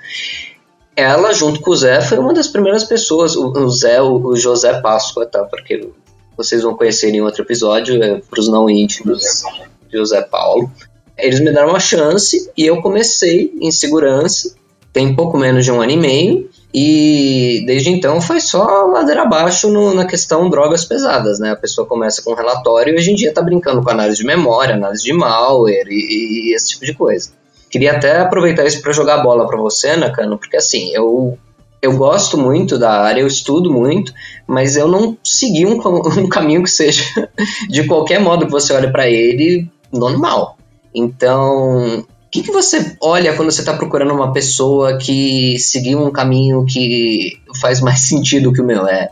Ela, 0.95 1.33
junto 1.33 1.59
com 1.59 1.71
o 1.71 1.75
Zé, 1.75 2.01
foi 2.01 2.17
uma 2.17 2.33
das 2.33 2.47
primeiras 2.47 2.85
pessoas, 2.85 3.35
o, 3.35 3.69
Zé, 3.69 4.01
o, 4.01 4.35
José 4.35 4.79
Páscoa, 4.79 5.25
tá? 5.25 5.43
Porque 5.43 5.89
vocês 6.37 6.63
vão 6.63 6.75
conhecer 6.75 7.13
em 7.13 7.21
outro 7.21 7.43
episódio, 7.43 8.01
é, 8.01 8.21
para 8.21 8.39
os 8.39 8.47
não 8.47 8.69
íntimos, 8.69 9.43
José 9.91 10.21
Paulo. 10.21 10.71
Eles 11.17 11.39
me 11.39 11.51
deram 11.51 11.69
uma 11.69 11.79
chance 11.79 12.49
e 12.57 12.65
eu 12.65 12.81
comecei 12.81 13.53
em 13.59 13.71
segurança, 13.71 14.55
tem 14.91 15.15
pouco 15.15 15.37
menos 15.37 15.65
de 15.65 15.71
um 15.71 15.81
ano 15.81 15.91
e 15.91 15.97
meio, 15.97 16.49
e 16.77 17.63
desde 17.65 17.89
então 17.89 18.19
foi 18.19 18.41
só 18.41 18.65
ladeira 18.87 19.21
abaixo 19.21 19.71
no, 19.71 19.93
na 19.93 20.05
questão 20.05 20.49
drogas 20.49 20.83
pesadas, 20.83 21.39
né? 21.39 21.51
A 21.51 21.55
pessoa 21.55 21.87
começa 21.87 22.21
com 22.21 22.33
um 22.33 22.35
relatório 22.35 22.93
e 22.93 22.97
hoje 22.97 23.11
em 23.11 23.15
dia 23.15 23.29
está 23.29 23.41
brincando 23.41 23.81
com 23.81 23.89
análise 23.89 24.17
de 24.17 24.25
memória, 24.25 24.75
análise 24.75 25.01
de 25.01 25.13
malware 25.13 25.87
e, 25.87 26.49
e 26.49 26.53
esse 26.53 26.71
tipo 26.71 26.85
de 26.85 26.93
coisa. 26.93 27.29
Queria 27.71 27.93
até 27.93 28.19
aproveitar 28.19 28.65
isso 28.65 28.81
para 28.81 28.91
jogar 28.91 29.23
bola 29.23 29.47
para 29.47 29.55
você, 29.55 29.95
Nakano, 29.95 30.37
porque 30.37 30.57
assim, 30.57 30.93
eu 30.93 31.37
eu 31.81 31.95
gosto 31.95 32.37
muito 32.37 32.77
da 32.77 32.91
área, 32.91 33.21
eu 33.21 33.27
estudo 33.27 33.71
muito, 33.71 34.13
mas 34.45 34.75
eu 34.75 34.89
não 34.89 35.17
segui 35.23 35.65
um, 35.65 35.79
um 36.19 36.27
caminho 36.27 36.61
que 36.61 36.69
seja 36.69 37.05
de 37.71 37.87
qualquer 37.87 38.19
modo 38.19 38.47
que 38.47 38.51
você 38.51 38.73
olhe 38.73 38.91
para 38.91 39.09
ele 39.09 39.65
normal. 39.93 40.57
Então, 40.93 42.05
que, 42.35 42.43
que 42.43 42.51
você 42.51 42.97
olha 43.01 43.33
quando 43.33 43.49
você 43.49 43.61
está 43.61 43.73
procurando 43.73 44.13
uma 44.13 44.33
pessoa 44.33 44.97
que 44.97 45.57
seguiu 45.57 46.05
um 46.05 46.11
caminho 46.11 46.65
que 46.65 47.39
faz 47.61 47.79
mais 47.79 48.01
sentido 48.07 48.51
que 48.51 48.61
o 48.61 48.65
meu? 48.65 48.85
É 48.87 49.09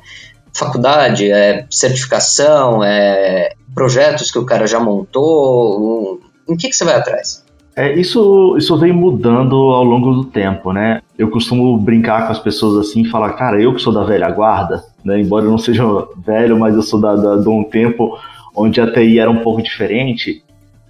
faculdade, 0.53 1.31
é 1.31 1.65
certificação, 1.71 2.83
é 2.83 3.53
projetos 3.73 4.29
que 4.29 4.37
o 4.37 4.45
cara 4.45 4.67
já 4.67 4.79
montou? 4.79 6.19
Em 6.47 6.57
que, 6.57 6.67
que 6.67 6.75
você 6.75 6.83
vai 6.83 6.95
atrás? 6.95 7.43
É, 7.75 7.93
isso, 7.93 8.55
isso 8.57 8.77
vem 8.77 8.91
mudando 8.91 9.55
ao 9.55 9.83
longo 9.83 10.13
do 10.13 10.25
tempo, 10.25 10.71
né? 10.71 11.01
Eu 11.17 11.31
costumo 11.31 11.75
brincar 11.77 12.27
com 12.27 12.33
as 12.33 12.39
pessoas 12.39 12.87
assim 12.87 13.01
e 13.01 13.09
falar, 13.09 13.33
cara, 13.33 13.59
eu 13.59 13.73
que 13.73 13.81
sou 13.81 13.91
da 13.91 14.03
velha 14.03 14.29
guarda, 14.29 14.83
né? 15.03 15.19
Embora 15.19 15.45
eu 15.45 15.49
não 15.49 15.57
seja 15.57 15.83
velho, 16.17 16.59
mas 16.59 16.75
eu 16.75 16.83
sou 16.83 16.99
da, 16.99 17.15
da, 17.15 17.37
de 17.37 17.49
um 17.49 17.63
tempo 17.63 18.19
onde 18.55 18.79
a 18.79 18.91
TI 18.91 19.17
era 19.17 19.31
um 19.31 19.39
pouco 19.39 19.63
diferente. 19.63 20.43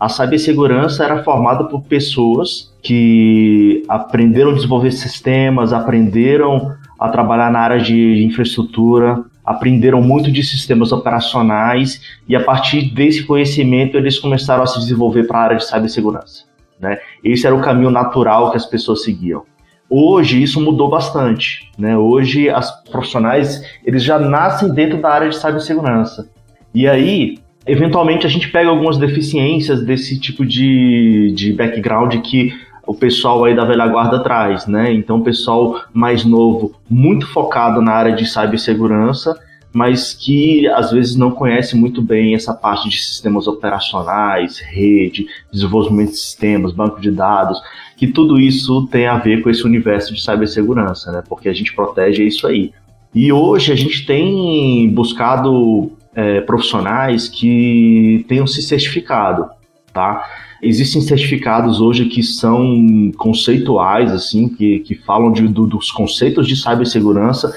A 0.03 0.09
cibersegurança 0.09 1.05
era 1.05 1.23
formada 1.23 1.63
por 1.63 1.81
pessoas 1.83 2.75
que 2.81 3.85
aprenderam 3.87 4.51
a 4.51 4.53
desenvolver 4.53 4.91
sistemas, 4.91 5.71
aprenderam 5.71 6.75
a 6.99 7.07
trabalhar 7.07 7.49
na 7.49 7.59
área 7.59 7.79
de 7.79 8.21
infraestrutura, 8.21 9.23
aprenderam 9.45 10.01
muito 10.01 10.29
de 10.29 10.43
sistemas 10.43 10.91
operacionais 10.91 12.01
e 12.27 12.35
a 12.35 12.43
partir 12.43 12.93
desse 12.93 13.23
conhecimento 13.23 13.95
eles 13.95 14.19
começaram 14.19 14.63
a 14.63 14.67
se 14.67 14.77
desenvolver 14.77 15.23
para 15.23 15.39
a 15.39 15.41
área 15.43 15.55
de 15.55 15.65
cibersegurança. 15.65 16.43
Né? 16.77 16.97
Esse 17.23 17.47
era 17.47 17.55
o 17.55 17.61
caminho 17.61 17.89
natural 17.89 18.51
que 18.51 18.57
as 18.57 18.65
pessoas 18.65 19.05
seguiam. 19.05 19.43
Hoje 19.89 20.43
isso 20.43 20.59
mudou 20.59 20.89
bastante. 20.89 21.71
Né? 21.77 21.97
Hoje 21.97 22.49
as 22.49 22.83
profissionais 22.89 23.63
eles 23.85 24.03
já 24.03 24.19
nascem 24.19 24.69
dentro 24.69 25.01
da 25.01 25.11
área 25.11 25.29
de 25.29 25.37
cibersegurança. 25.37 26.29
E 26.75 26.89
aí, 26.89 27.37
eventualmente, 27.65 28.25
a 28.25 28.29
gente 28.29 28.49
pega 28.49 28.69
algumas 28.69 28.97
deficiências 28.97 29.83
desse 29.83 30.19
tipo 30.19 30.45
de, 30.45 31.31
de 31.35 31.53
background 31.53 32.15
que 32.21 32.53
o 32.85 32.93
pessoal 32.93 33.45
aí 33.45 33.55
da 33.55 33.63
velha 33.63 33.87
guarda 33.87 34.19
traz, 34.19 34.67
né? 34.67 34.91
Então, 34.93 35.17
o 35.17 35.23
pessoal 35.23 35.81
mais 35.93 36.25
novo, 36.25 36.75
muito 36.89 37.25
focado 37.27 37.81
na 37.81 37.93
área 37.93 38.13
de 38.13 38.25
cibersegurança, 38.25 39.39
mas 39.71 40.13
que 40.13 40.67
às 40.67 40.91
vezes 40.91 41.15
não 41.15 41.31
conhece 41.31 41.75
muito 41.75 42.01
bem 42.01 42.35
essa 42.35 42.53
parte 42.53 42.89
de 42.89 42.97
sistemas 42.97 43.47
operacionais, 43.47 44.59
rede, 44.59 45.25
desenvolvimento 45.51 46.11
de 46.11 46.17
sistemas, 46.17 46.73
banco 46.73 47.01
de 47.01 47.09
dados, 47.09 47.59
que 47.97 48.05
tudo 48.07 48.39
isso 48.39 48.85
tem 48.87 49.07
a 49.07 49.17
ver 49.17 49.41
com 49.41 49.49
esse 49.49 49.63
universo 49.63 50.13
de 50.13 50.21
cibersegurança, 50.21 51.11
né? 51.11 51.23
Porque 51.27 51.49
a 51.49 51.53
gente 51.53 51.73
protege 51.73 52.23
isso 52.23 52.45
aí. 52.45 52.71
E 53.15 53.31
hoje 53.31 53.71
a 53.71 53.75
gente 53.75 54.05
tem 54.05 54.89
buscado 54.89 55.91
é, 56.15 56.41
profissionais 56.41 57.27
que 57.27 58.25
tenham 58.27 58.47
se 58.47 58.61
certificado, 58.61 59.49
tá? 59.93 60.23
Existem 60.61 61.01
certificados 61.01 61.81
hoje 61.81 62.05
que 62.05 62.23
são 62.23 63.11
conceituais, 63.17 64.11
assim, 64.11 64.47
que, 64.47 64.79
que 64.79 64.95
falam 64.95 65.31
de, 65.31 65.45
do, 65.47 65.67
dos 65.67 65.91
conceitos 65.91 66.47
de 66.47 66.55
cibersegurança, 66.55 67.53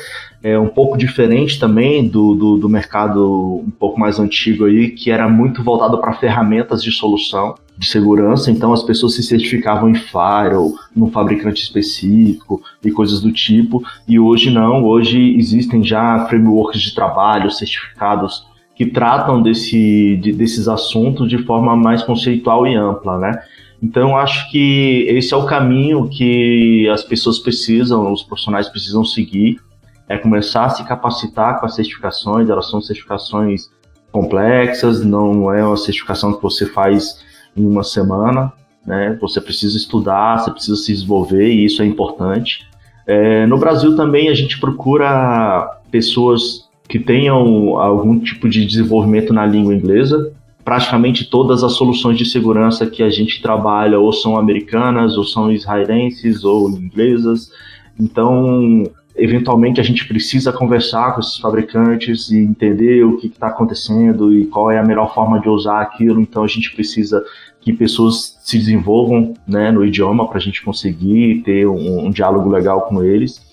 é 0.46 0.56
um 0.56 0.68
pouco 0.68 0.96
diferente 0.96 1.58
também 1.58 2.06
do, 2.06 2.36
do, 2.36 2.56
do, 2.56 2.68
mercado 2.68 3.64
um 3.66 3.70
pouco 3.70 3.98
mais 3.98 4.20
antigo 4.20 4.66
aí, 4.66 4.90
que 4.90 5.10
era 5.10 5.28
muito 5.28 5.60
voltado 5.60 5.98
para 5.98 6.12
ferramentas 6.12 6.84
de 6.84 6.92
solução 6.92 7.56
de 7.76 7.88
segurança, 7.88 8.48
então 8.48 8.72
as 8.72 8.84
pessoas 8.84 9.16
se 9.16 9.24
certificavam 9.24 9.90
em 9.90 9.96
firewall, 9.96 10.74
num 10.94 11.10
fabricante 11.10 11.60
específico 11.60 12.62
e 12.84 12.92
coisas 12.92 13.20
do 13.20 13.32
tipo, 13.32 13.82
e 14.06 14.20
hoje 14.20 14.48
não, 14.48 14.84
hoje 14.84 15.36
existem 15.36 15.82
já 15.82 16.26
frameworks 16.28 16.80
de 16.80 16.94
trabalho 16.94 17.50
certificados 17.50 18.46
que 18.76 18.86
tratam 18.86 19.42
desse, 19.42 20.16
de, 20.22 20.32
desses 20.32 20.68
assuntos 20.68 21.28
de 21.28 21.38
forma 21.38 21.76
mais 21.76 22.04
conceitual 22.04 22.64
e 22.68 22.76
ampla, 22.76 23.18
né? 23.18 23.42
Então, 23.82 24.16
acho 24.16 24.48
que 24.50 25.06
esse 25.08 25.34
é 25.34 25.36
o 25.36 25.44
caminho 25.44 26.08
que 26.08 26.88
as 26.88 27.02
pessoas 27.02 27.38
precisam, 27.40 28.12
os 28.12 28.22
profissionais 28.22 28.68
precisam 28.68 29.04
seguir, 29.04 29.60
é 30.08 30.16
começar 30.16 30.66
a 30.66 30.70
se 30.70 30.84
capacitar 30.84 31.58
com 31.58 31.66
as 31.66 31.74
certificações, 31.74 32.48
elas 32.48 32.70
são 32.70 32.80
certificações 32.80 33.68
complexas, 34.12 35.04
não 35.04 35.52
é 35.52 35.64
uma 35.64 35.76
certificação 35.76 36.32
que 36.32 36.42
você 36.42 36.66
faz 36.66 37.24
em 37.56 37.66
uma 37.66 37.82
semana, 37.82 38.52
né? 38.86 39.18
Você 39.20 39.40
precisa 39.40 39.76
estudar, 39.76 40.38
você 40.38 40.50
precisa 40.50 40.76
se 40.76 40.92
desenvolver 40.92 41.48
e 41.48 41.64
isso 41.64 41.82
é 41.82 41.86
importante. 41.86 42.66
É, 43.06 43.46
no 43.46 43.58
Brasil 43.58 43.96
também 43.96 44.28
a 44.28 44.34
gente 44.34 44.58
procura 44.58 45.80
pessoas 45.90 46.66
que 46.88 46.98
tenham 46.98 47.78
algum 47.78 48.18
tipo 48.18 48.48
de 48.48 48.64
desenvolvimento 48.64 49.32
na 49.32 49.44
língua 49.44 49.74
inglesa. 49.74 50.32
Praticamente 50.64 51.28
todas 51.28 51.62
as 51.62 51.72
soluções 51.72 52.18
de 52.18 52.24
segurança 52.24 52.86
que 52.86 53.02
a 53.02 53.10
gente 53.10 53.40
trabalha 53.40 53.98
ou 53.98 54.12
são 54.12 54.36
americanas, 54.36 55.16
ou 55.16 55.24
são 55.24 55.50
israelenses, 55.50 56.44
ou 56.44 56.70
inglesas. 56.70 57.50
Então, 57.98 58.84
eventualmente 59.16 59.80
a 59.80 59.84
gente 59.84 60.06
precisa 60.06 60.52
conversar 60.52 61.14
com 61.14 61.20
esses 61.20 61.38
fabricantes 61.38 62.30
e 62.30 62.38
entender 62.38 63.04
o 63.04 63.16
que 63.16 63.28
está 63.28 63.48
acontecendo 63.48 64.32
e 64.32 64.46
qual 64.46 64.70
é 64.70 64.78
a 64.78 64.84
melhor 64.84 65.14
forma 65.14 65.40
de 65.40 65.48
usar 65.48 65.80
aquilo. 65.80 66.20
Então, 66.20 66.44
a 66.44 66.46
gente 66.46 66.72
precisa 66.74 67.24
que 67.60 67.72
pessoas 67.72 68.38
se 68.42 68.58
desenvolvam 68.58 69.34
né, 69.46 69.72
no 69.72 69.84
idioma 69.84 70.28
para 70.28 70.38
a 70.38 70.40
gente 70.40 70.62
conseguir 70.62 71.42
ter 71.42 71.66
um, 71.66 72.06
um 72.06 72.10
diálogo 72.10 72.48
legal 72.48 72.82
com 72.82 73.02
eles. 73.02 73.44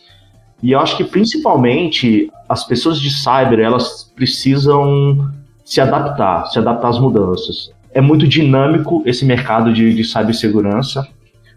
E 0.62 0.72
eu 0.72 0.79
acho 0.79 0.96
que 0.96 1.03
principalmente 1.03 2.29
as 2.48 2.63
pessoas 2.63 3.01
de 3.01 3.10
cyber, 3.10 3.60
elas 3.60 4.12
precisam 4.15 5.32
se 5.65 5.82
adaptar, 5.82 6.46
se 6.48 6.60
adaptar 6.60 6.89
às 6.89 7.00
mudanças. 7.00 7.72
É 7.91 8.01
muito 8.01 8.27
dinâmico 8.27 9.01
esse 9.05 9.25
mercado 9.25 9.74
de, 9.74 9.93
de 9.93 10.03
cibersegurança. 10.03 11.08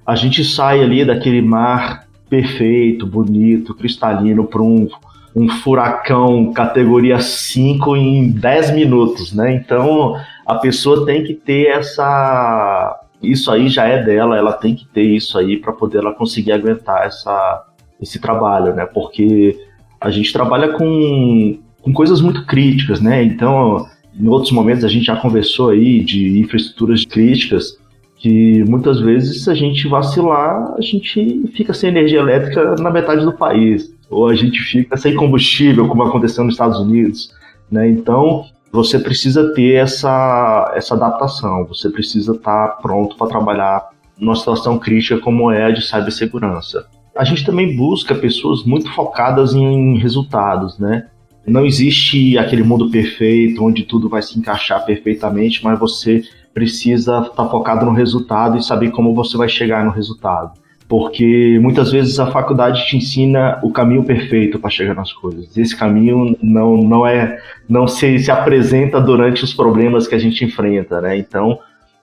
A 0.06 0.14
gente 0.14 0.44
sai 0.44 0.82
ali 0.82 1.04
daquele 1.04 1.42
mar 1.42 2.05
perfeito, 2.28 3.06
bonito, 3.06 3.74
cristalino 3.74 4.44
para 4.44 4.62
um, 4.62 4.88
um 5.34 5.48
furacão 5.48 6.52
categoria 6.52 7.20
5 7.20 7.96
em 7.96 8.30
10 8.30 8.74
minutos, 8.74 9.32
né? 9.32 9.54
Então 9.54 10.16
a 10.44 10.54
pessoa 10.56 11.04
tem 11.04 11.24
que 11.24 11.34
ter 11.34 11.68
essa. 11.68 13.00
Isso 13.22 13.50
aí 13.50 13.68
já 13.68 13.84
é 13.86 14.02
dela, 14.02 14.36
ela 14.36 14.52
tem 14.52 14.74
que 14.74 14.86
ter 14.86 15.02
isso 15.02 15.38
aí 15.38 15.56
para 15.56 15.72
poder 15.72 15.98
ela 15.98 16.14
conseguir 16.14 16.52
aguentar 16.52 17.06
essa, 17.06 17.64
esse 18.00 18.20
trabalho, 18.20 18.74
né? 18.74 18.86
Porque 18.86 19.58
a 20.00 20.10
gente 20.10 20.32
trabalha 20.32 20.72
com, 20.74 21.58
com 21.82 21.92
coisas 21.92 22.20
muito 22.20 22.44
críticas, 22.44 23.00
né? 23.00 23.22
Então, 23.22 23.86
em 24.18 24.28
outros 24.28 24.52
momentos 24.52 24.84
a 24.84 24.88
gente 24.88 25.06
já 25.06 25.16
conversou 25.16 25.70
aí 25.70 26.04
de 26.04 26.38
infraestruturas 26.38 27.04
críticas 27.04 27.78
que 28.16 28.64
muitas 28.64 29.00
vezes 29.00 29.46
a 29.46 29.54
gente 29.54 29.86
vacilar, 29.88 30.74
a 30.76 30.80
gente 30.80 31.48
fica 31.54 31.74
sem 31.74 31.90
energia 31.90 32.20
elétrica 32.20 32.74
na 32.76 32.90
metade 32.90 33.24
do 33.24 33.32
país, 33.32 33.94
ou 34.10 34.28
a 34.28 34.34
gente 34.34 34.58
fica 34.58 34.96
sem 34.96 35.14
combustível, 35.14 35.86
como 35.86 36.02
aconteceu 36.02 36.44
nos 36.44 36.54
Estados 36.54 36.78
Unidos, 36.80 37.30
né? 37.70 37.88
Então, 37.88 38.44
você 38.72 38.98
precisa 38.98 39.52
ter 39.54 39.74
essa, 39.74 40.72
essa 40.74 40.94
adaptação, 40.94 41.66
você 41.66 41.90
precisa 41.90 42.32
estar 42.32 42.78
pronto 42.82 43.16
para 43.16 43.28
trabalhar 43.28 43.88
numa 44.18 44.34
situação 44.34 44.78
crítica 44.78 45.18
como 45.18 45.50
é 45.50 45.64
a 45.64 45.70
de 45.70 45.86
cibersegurança 45.86 46.86
a 47.16 47.24
gente 47.24 47.44
também 47.44 47.74
busca 47.74 48.14
pessoas 48.14 48.62
muito 48.62 48.90
focadas 48.92 49.54
em 49.54 49.96
resultados, 49.98 50.78
né? 50.78 51.06
Não 51.46 51.64
existe 51.64 52.36
aquele 52.36 52.62
mundo 52.62 52.90
perfeito 52.90 53.64
onde 53.64 53.84
tudo 53.84 54.08
vai 54.08 54.20
se 54.20 54.38
encaixar 54.38 54.84
perfeitamente, 54.84 55.64
mas 55.64 55.78
você 55.78 56.22
precisa 56.56 57.18
estar 57.18 57.30
tá 57.34 57.48
focado 57.50 57.84
no 57.84 57.92
resultado 57.92 58.56
e 58.56 58.62
saber 58.62 58.90
como 58.90 59.14
você 59.14 59.36
vai 59.36 59.46
chegar 59.46 59.84
no 59.84 59.90
resultado. 59.90 60.52
Porque 60.88 61.58
muitas 61.60 61.92
vezes 61.92 62.18
a 62.18 62.30
faculdade 62.30 62.86
te 62.86 62.96
ensina 62.96 63.60
o 63.62 63.70
caminho 63.70 64.02
perfeito 64.04 64.58
para 64.58 64.70
chegar 64.70 64.94
nas 64.94 65.12
coisas. 65.12 65.54
Esse 65.54 65.76
caminho 65.76 66.34
não, 66.42 66.78
não 66.78 67.06
é 67.06 67.38
não 67.68 67.86
se, 67.86 68.18
se 68.20 68.30
apresenta 68.30 68.98
durante 68.98 69.44
os 69.44 69.52
problemas 69.52 70.08
que 70.08 70.14
a 70.14 70.18
gente 70.18 70.46
enfrenta, 70.46 70.98
né? 71.02 71.18
Então, 71.18 71.58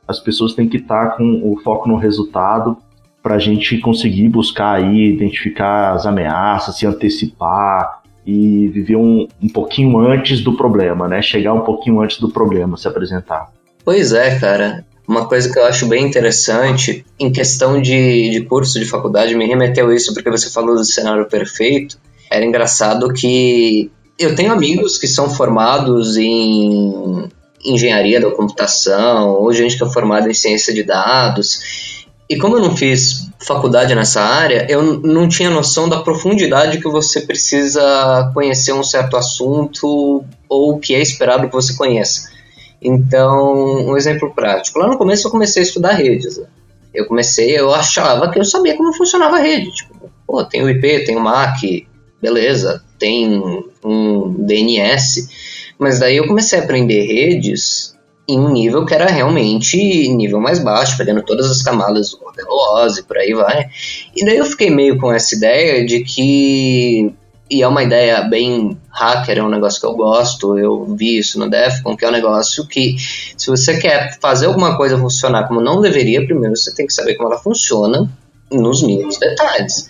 as 0.07 0.19
pessoas 0.19 0.53
têm 0.53 0.69
que 0.69 0.77
estar 0.77 1.09
tá 1.09 1.17
com 1.17 1.41
o 1.51 1.59
foco 1.63 1.89
no 1.89 1.95
resultado 1.95 2.77
para 3.23 3.33
a 3.35 3.39
gente 3.39 3.79
conseguir 3.79 4.29
buscar 4.29 4.73
aí, 4.73 5.13
identificar 5.13 5.93
as 5.93 6.05
ameaças, 6.05 6.77
se 6.77 6.85
antecipar 6.85 8.03
e 8.23 8.67
viver 8.67 8.97
um, 8.97 9.27
um 9.41 9.49
pouquinho 9.49 9.97
antes 9.97 10.41
do 10.41 10.55
problema, 10.55 11.07
né? 11.07 11.23
Chegar 11.23 11.55
um 11.55 11.61
pouquinho 11.61 12.01
antes 12.01 12.19
do 12.19 12.29
problema 12.29 12.77
se 12.77 12.87
apresentar. 12.87 13.49
Pois 13.83 14.13
é, 14.13 14.39
cara. 14.39 14.85
Uma 15.05 15.27
coisa 15.27 15.51
que 15.51 15.59
eu 15.59 15.65
acho 15.65 15.85
bem 15.85 16.05
interessante, 16.05 17.05
em 17.19 17.29
questão 17.31 17.81
de, 17.81 18.29
de 18.29 18.41
curso 18.41 18.79
de 18.79 18.85
faculdade, 18.85 19.35
me 19.35 19.45
remeteu 19.45 19.93
isso 19.93 20.13
porque 20.13 20.29
você 20.29 20.49
falou 20.49 20.75
do 20.75 20.85
cenário 20.85 21.27
perfeito. 21.27 21.97
Era 22.31 22.45
engraçado 22.45 23.11
que 23.11 23.91
eu 24.17 24.33
tenho 24.33 24.53
amigos 24.53 24.97
que 24.97 25.07
são 25.07 25.29
formados 25.29 26.15
em 26.15 27.29
engenharia 27.65 28.21
da 28.21 28.31
computação, 28.31 29.31
ou 29.31 29.53
gente 29.53 29.77
que 29.77 29.83
é 29.83 29.89
formada 29.89 30.29
em 30.29 30.33
ciência 30.33 30.73
de 30.73 30.83
dados, 30.83 32.03
e 32.29 32.37
como 32.37 32.57
eu 32.57 32.61
não 32.61 32.75
fiz 32.75 33.29
faculdade 33.39 33.93
nessa 33.93 34.21
área, 34.21 34.65
eu 34.69 34.81
não 35.01 35.27
tinha 35.27 35.49
noção 35.49 35.89
da 35.89 36.01
profundidade 36.01 36.79
que 36.79 36.87
você 36.89 37.21
precisa 37.21 38.31
conhecer 38.33 38.73
um 38.73 38.83
certo 38.83 39.17
assunto 39.17 40.23
ou 40.47 40.79
que 40.79 40.95
é 40.95 41.01
esperado 41.01 41.47
que 41.47 41.53
você 41.53 41.75
conheça. 41.75 42.32
Então, 42.83 43.87
um 43.87 43.95
exemplo 43.95 44.33
prático. 44.33 44.79
Lá 44.79 44.87
no 44.87 44.97
começo 44.97 45.27
eu 45.27 45.31
comecei 45.31 45.61
a 45.61 45.65
estudar 45.65 45.93
redes. 45.93 46.37
Né? 46.37 46.45
Eu 46.93 47.07
comecei, 47.07 47.57
eu 47.57 47.73
achava 47.73 48.29
que 48.29 48.37
eu 48.37 48.45
sabia 48.45 48.75
como 48.75 48.93
funcionava 48.93 49.37
a 49.37 49.39
rede. 49.39 49.71
Tipo, 49.71 50.11
pô, 50.27 50.43
tem 50.43 50.61
o 50.61 50.69
IP, 50.69 51.05
tem 51.05 51.15
o 51.15 51.21
MAC, 51.21 51.87
beleza, 52.21 52.83
tem 52.99 53.41
um 53.83 54.33
DNS. 54.45 55.29
Mas 55.79 55.99
daí 55.99 56.17
eu 56.17 56.27
comecei 56.27 56.59
a 56.59 56.63
aprender 56.63 57.05
redes 57.05 57.93
em 58.27 58.39
um 58.39 58.51
nível 58.51 58.85
que 58.85 58.93
era 58.93 59.07
realmente 59.07 59.77
nível 60.09 60.39
mais 60.39 60.59
baixo, 60.59 60.97
pegando 60.97 61.23
todas 61.23 61.49
as 61.49 61.61
camadas 61.61 62.11
do 62.11 62.17
Cordelose 62.17 63.01
e 63.01 63.03
por 63.03 63.17
aí 63.17 63.33
vai. 63.33 63.69
E 64.15 64.25
daí 64.25 64.37
eu 64.37 64.45
fiquei 64.45 64.69
meio 64.69 64.97
com 64.97 65.11
essa 65.11 65.35
ideia 65.35 65.85
de 65.85 66.03
que 66.03 67.13
e 67.49 67.61
é 67.61 67.67
uma 67.67 67.83
ideia 67.83 68.21
bem 68.21 68.77
hacker, 68.93 69.39
é 69.39 69.43
um 69.43 69.49
negócio 69.49 69.81
que 69.81 69.87
eu 69.87 69.95
gosto, 69.95 70.57
eu 70.57 70.85
vi 70.95 71.17
isso 71.17 71.39
no 71.39 71.49
Defcon, 71.49 71.97
que 71.97 72.05
é 72.05 72.07
um 72.07 72.11
negócio 72.11 72.65
que, 72.67 72.95
se 73.35 73.47
você 73.47 73.77
quer 73.77 74.17
fazer 74.21 74.45
alguma 74.45 74.77
coisa 74.77 74.97
funcionar 74.97 75.47
como 75.47 75.59
não 75.59 75.81
deveria, 75.81 76.23
primeiro 76.23 76.55
você 76.55 76.73
tem 76.73 76.85
que 76.85 76.93
saber 76.93 77.15
como 77.15 77.29
ela 77.29 77.41
funciona 77.41 78.07
nos 78.51 78.83
mínimos 78.83 79.17
detalhes. 79.17 79.89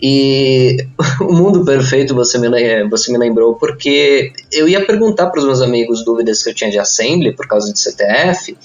E 0.00 0.76
o 1.22 1.32
mundo 1.32 1.64
perfeito 1.64 2.14
você 2.14 2.36
me, 2.36 2.48
você 2.88 3.10
me 3.10 3.16
lembrou 3.16 3.54
porque 3.54 4.32
eu 4.52 4.68
ia 4.68 4.84
perguntar 4.84 5.28
para 5.28 5.38
os 5.38 5.46
meus 5.46 5.62
amigos 5.62 6.04
dúvidas 6.04 6.42
que 6.42 6.50
eu 6.50 6.54
tinha 6.54 6.70
de 6.70 6.78
assembly 6.78 7.34
por 7.34 7.46
causa 7.46 7.72
de 7.72 7.78
CTF 7.78 8.56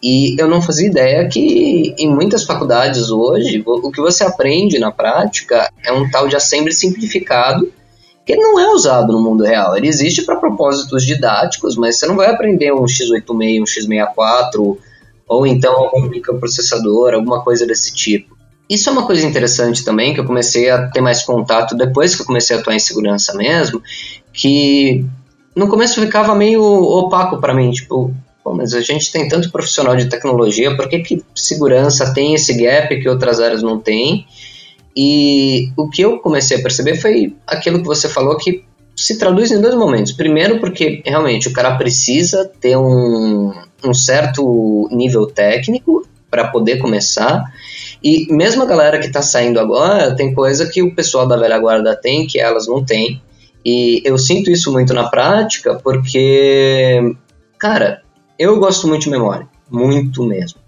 e 0.00 0.36
eu 0.38 0.46
não 0.46 0.62
fazia 0.62 0.86
ideia 0.86 1.26
que 1.26 1.94
em 1.98 2.08
muitas 2.08 2.44
faculdades 2.44 3.10
hoje 3.10 3.62
o 3.66 3.90
que 3.90 4.00
você 4.00 4.22
aprende 4.22 4.78
na 4.78 4.92
prática 4.92 5.70
é 5.84 5.92
um 5.92 6.08
tal 6.08 6.28
de 6.28 6.36
assembly 6.36 6.72
simplificado 6.72 7.72
que 8.24 8.36
não 8.36 8.58
é 8.58 8.72
usado 8.72 9.12
no 9.12 9.22
mundo 9.22 9.44
real. 9.44 9.76
Ele 9.76 9.88
existe 9.88 10.22
para 10.22 10.36
propósitos 10.36 11.04
didáticos, 11.04 11.76
mas 11.76 11.98
você 11.98 12.06
não 12.06 12.16
vai 12.16 12.30
aprender 12.30 12.72
um 12.72 12.84
x86, 12.84 13.60
um 13.60 13.64
x64 13.64 14.78
ou 15.26 15.46
então 15.46 15.74
algum 15.74 16.02
microprocessador, 16.02 17.14
alguma 17.14 17.42
coisa 17.42 17.66
desse 17.66 17.94
tipo. 17.94 18.34
Isso 18.68 18.88
é 18.88 18.92
uma 18.92 19.06
coisa 19.06 19.26
interessante 19.26 19.84
também, 19.84 20.14
que 20.14 20.20
eu 20.20 20.24
comecei 20.24 20.70
a 20.70 20.88
ter 20.88 21.00
mais 21.00 21.22
contato 21.22 21.76
depois 21.76 22.14
que 22.14 22.22
eu 22.22 22.26
comecei 22.26 22.56
a 22.56 22.60
atuar 22.60 22.74
em 22.74 22.78
segurança 22.78 23.34
mesmo, 23.34 23.82
que 24.32 25.04
no 25.54 25.68
começo 25.68 26.00
ficava 26.00 26.34
meio 26.34 26.62
opaco 26.62 27.38
para 27.38 27.54
mim, 27.54 27.70
tipo, 27.70 28.14
mas 28.44 28.74
a 28.74 28.80
gente 28.80 29.12
tem 29.12 29.28
tanto 29.28 29.50
profissional 29.50 29.96
de 29.96 30.06
tecnologia, 30.06 30.74
por 30.76 30.88
que, 30.88 31.00
que 31.00 31.22
segurança 31.34 32.12
tem 32.12 32.34
esse 32.34 32.54
gap 32.54 32.98
que 33.00 33.08
outras 33.08 33.38
áreas 33.38 33.62
não 33.62 33.78
têm? 33.78 34.26
E 34.96 35.70
o 35.76 35.88
que 35.88 36.02
eu 36.02 36.18
comecei 36.18 36.58
a 36.58 36.62
perceber 36.62 36.96
foi 36.96 37.34
aquilo 37.46 37.80
que 37.80 37.86
você 37.86 38.08
falou 38.08 38.36
que 38.36 38.64
se 38.96 39.18
traduz 39.18 39.50
em 39.50 39.60
dois 39.60 39.74
momentos. 39.74 40.12
Primeiro, 40.12 40.60
porque 40.60 41.02
realmente 41.04 41.48
o 41.48 41.52
cara 41.52 41.76
precisa 41.76 42.50
ter 42.60 42.76
um, 42.76 43.52
um 43.84 43.92
certo 43.92 44.88
nível 44.92 45.26
técnico 45.26 46.06
para 46.30 46.48
poder 46.48 46.78
começar. 46.78 47.44
E 48.02 48.26
mesmo 48.32 48.62
a 48.62 48.66
galera 48.66 48.98
que 48.98 49.06
está 49.06 49.22
saindo 49.22 49.58
agora, 49.58 50.14
tem 50.14 50.34
coisa 50.34 50.66
que 50.68 50.82
o 50.82 50.94
pessoal 50.94 51.26
da 51.26 51.36
velha 51.36 51.58
guarda 51.58 51.96
tem 51.96 52.26
que 52.26 52.38
elas 52.38 52.66
não 52.66 52.84
têm. 52.84 53.20
E 53.64 54.02
eu 54.04 54.18
sinto 54.18 54.50
isso 54.50 54.70
muito 54.70 54.92
na 54.92 55.08
prática 55.08 55.80
porque, 55.82 57.16
cara, 57.58 58.02
eu 58.38 58.58
gosto 58.58 58.86
muito 58.86 59.04
de 59.04 59.10
memória, 59.10 59.48
muito 59.70 60.22
mesmo. 60.22 60.58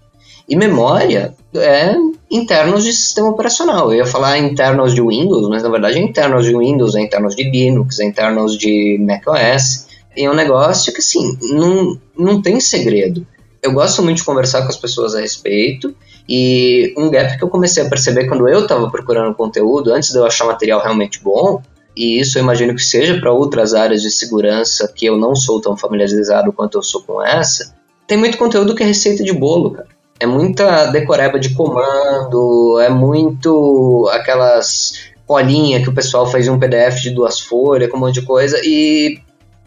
E 0.49 0.55
memória 0.55 1.35
é 1.53 1.95
internos 2.29 2.83
de 2.83 2.91
sistema 2.91 3.29
operacional. 3.29 3.91
Eu 3.91 3.99
ia 3.99 4.05
falar 4.05 4.37
internos 4.37 4.93
de 4.93 5.01
Windows, 5.01 5.47
mas 5.49 5.63
na 5.63 5.69
verdade 5.69 5.97
é 5.97 6.01
internos 6.01 6.45
de 6.45 6.55
Windows, 6.55 6.95
é 6.95 7.01
internos 7.01 7.35
de 7.35 7.49
Linux, 7.49 7.99
é 7.99 8.05
internos 8.05 8.57
de 8.57 8.97
macOS. 8.99 9.87
E 10.15 10.25
é 10.25 10.31
um 10.31 10.33
negócio 10.33 10.91
que, 10.91 10.99
assim, 10.99 11.37
não, 11.51 11.99
não 12.17 12.41
tem 12.41 12.59
segredo. 12.59 13.25
Eu 13.61 13.71
gosto 13.71 14.01
muito 14.01 14.17
de 14.17 14.23
conversar 14.23 14.63
com 14.63 14.69
as 14.69 14.77
pessoas 14.77 15.13
a 15.15 15.21
respeito 15.21 15.93
e 16.27 16.93
um 16.97 17.09
gap 17.09 17.37
que 17.37 17.43
eu 17.43 17.49
comecei 17.49 17.83
a 17.83 17.89
perceber 17.89 18.27
quando 18.27 18.47
eu 18.47 18.61
estava 18.61 18.89
procurando 18.89 19.35
conteúdo, 19.35 19.93
antes 19.93 20.11
de 20.11 20.17
eu 20.17 20.25
achar 20.25 20.45
material 20.45 20.81
realmente 20.81 21.21
bom, 21.21 21.61
e 21.95 22.19
isso 22.19 22.37
eu 22.37 22.43
imagino 22.43 22.75
que 22.75 22.83
seja 22.83 23.19
para 23.19 23.31
outras 23.31 23.73
áreas 23.73 24.01
de 24.01 24.11
segurança 24.11 24.91
que 24.93 25.05
eu 25.05 25.17
não 25.17 25.35
sou 25.35 25.59
tão 25.61 25.75
familiarizado 25.75 26.51
quanto 26.51 26.77
eu 26.77 26.83
sou 26.83 27.01
com 27.01 27.23
essa, 27.23 27.75
tem 28.05 28.17
muito 28.17 28.37
conteúdo 28.37 28.75
que 28.75 28.83
é 28.83 28.85
receita 28.85 29.23
de 29.23 29.33
bolo, 29.33 29.71
cara. 29.71 29.96
É 30.19 30.25
muita 30.25 30.87
decoreba 30.87 31.39
de 31.39 31.53
comando, 31.53 32.79
é 32.79 32.89
muito 32.89 34.09
aquelas 34.11 34.93
colinha 35.25 35.81
que 35.81 35.89
o 35.89 35.93
pessoal 35.93 36.25
faz 36.25 36.47
um 36.47 36.57
PDF 36.57 37.01
de 37.01 37.09
duas 37.09 37.39
folhas, 37.39 37.91
com 37.91 37.97
um 37.97 37.99
monte 37.99 38.21
de 38.21 38.25
coisa, 38.25 38.59
e 38.63 39.19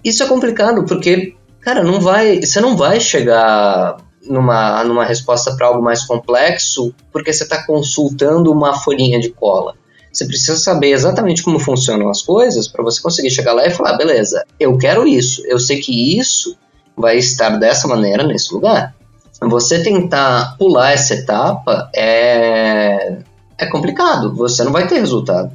isso 0.03 0.23
é 0.23 0.27
complicado, 0.27 0.85
porque, 0.85 1.35
cara, 1.61 1.85
não 1.85 2.01
vai, 2.01 2.41
você 2.41 2.61
não 2.61 2.77
vai 2.77 2.99
chegar 2.99 3.99
numa, 4.27 4.83
numa 4.85 5.05
resposta 5.05 5.55
para 5.55 5.67
algo 5.67 5.83
mais 5.83 6.03
complexo 6.05 6.95
porque 7.13 7.33
você 7.33 7.45
está 7.45 7.65
consultando 7.67 8.51
uma 8.51 8.75
folhinha 8.75 9.21
de 9.21 9.31
cola. 9.31 9.75
Você 10.13 10.27
precisa 10.27 10.57
saber 10.57 10.91
exatamente 10.91 11.43
como 11.43 11.59
funcionam 11.59 12.09
as 12.09 12.23
coisas 12.23 12.67
para 12.67 12.83
você 12.83 13.01
conseguir 13.01 13.31
chegar 13.31 13.53
lá 13.53 13.67
e 13.67 13.71
falar: 13.71 13.97
beleza, 13.97 14.45
eu 14.59 14.77
quero 14.77 15.07
isso, 15.07 15.43
eu 15.47 15.59
sei 15.59 15.79
que 15.81 16.19
isso 16.19 16.57
vai 16.97 17.17
estar 17.19 17.51
dessa 17.51 17.87
maneira 17.87 18.27
nesse 18.27 18.53
lugar. 18.53 18.95
Você 19.43 19.83
tentar 19.83 20.57
pular 20.59 20.93
essa 20.93 21.15
etapa 21.15 21.91
é, 21.95 23.19
é 23.59 23.67
complicado, 23.67 24.35
você 24.35 24.63
não 24.63 24.73
vai 24.73 24.87
ter 24.87 24.99
resultado. 24.99 25.51